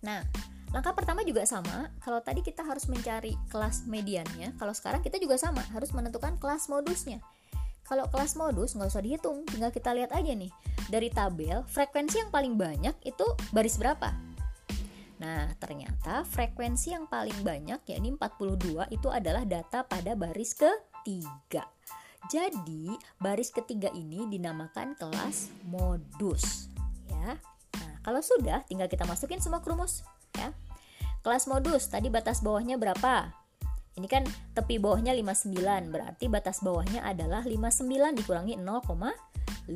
[0.06, 0.22] Nah,
[0.70, 5.34] Langkah pertama juga sama, kalau tadi kita harus mencari kelas mediannya, kalau sekarang kita juga
[5.42, 7.26] sama, harus menentukan kelas modusnya.
[7.90, 10.54] Kalau kelas modus nggak usah dihitung, tinggal kita lihat aja nih.
[10.94, 14.14] Dari tabel, frekuensi yang paling banyak itu baris berapa?
[15.18, 21.66] Nah, ternyata frekuensi yang paling banyak yakni 42 itu adalah data pada baris ketiga.
[22.30, 26.70] Jadi, baris ketiga ini dinamakan kelas modus,
[27.10, 27.42] ya.
[27.74, 30.06] Nah, kalau sudah tinggal kita masukin semua ke rumus
[30.40, 30.56] ya.
[31.20, 33.36] Kelas modus tadi batas bawahnya berapa?
[34.00, 34.24] Ini kan
[34.56, 39.68] tepi bawahnya 59, berarti batas bawahnya adalah 59 dikurangi 0,5.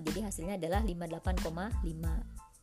[0.00, 1.44] Jadi hasilnya adalah 58,5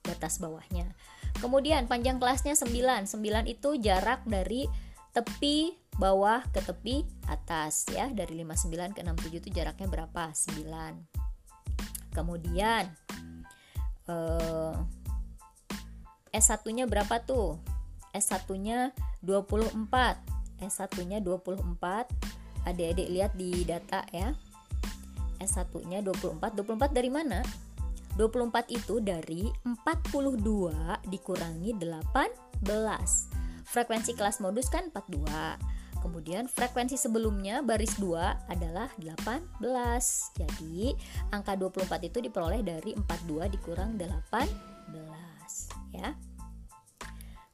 [0.02, 0.90] batas bawahnya.
[1.38, 3.06] Kemudian panjang kelasnya 9.
[3.06, 4.66] 9 itu jarak dari
[5.14, 8.10] tepi bawah ke tepi atas ya.
[8.10, 10.34] Dari 59 ke 67 itu jaraknya berapa?
[10.34, 12.10] 9.
[12.10, 12.90] Kemudian
[14.10, 14.74] eh
[16.36, 17.56] S1-nya berapa tuh?
[18.12, 18.92] S1-nya
[19.24, 19.80] 24.
[20.60, 22.68] S1-nya 24.
[22.68, 24.36] Adik-adik lihat di data ya.
[25.40, 26.60] S1-nya 24.
[26.60, 27.40] 24 dari mana?
[28.20, 32.68] 24 itu dari 42 dikurangi 18.
[33.68, 36.04] Frekuensi kelas modus kan 42.
[36.04, 39.64] Kemudian frekuensi sebelumnya baris 2 adalah 18.
[40.36, 40.96] Jadi
[41.32, 44.76] angka 24 itu diperoleh dari 42 dikurang 18
[45.96, 46.12] ya.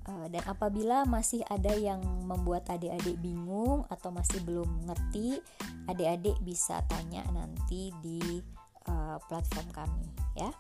[0.05, 5.41] Uh, dan apabila masih ada yang membuat adik-adik bingung atau masih belum ngerti,
[5.89, 8.41] adik-adik bisa tanya nanti di
[8.89, 10.53] uh, platform kami, ya.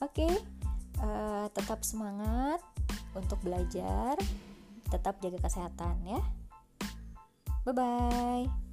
[0.00, 0.32] Oke, okay,
[1.04, 2.60] uh, tetap semangat
[3.12, 4.16] untuk belajar,
[4.88, 6.20] tetap jaga kesehatan, ya.
[7.66, 8.65] Bye bye.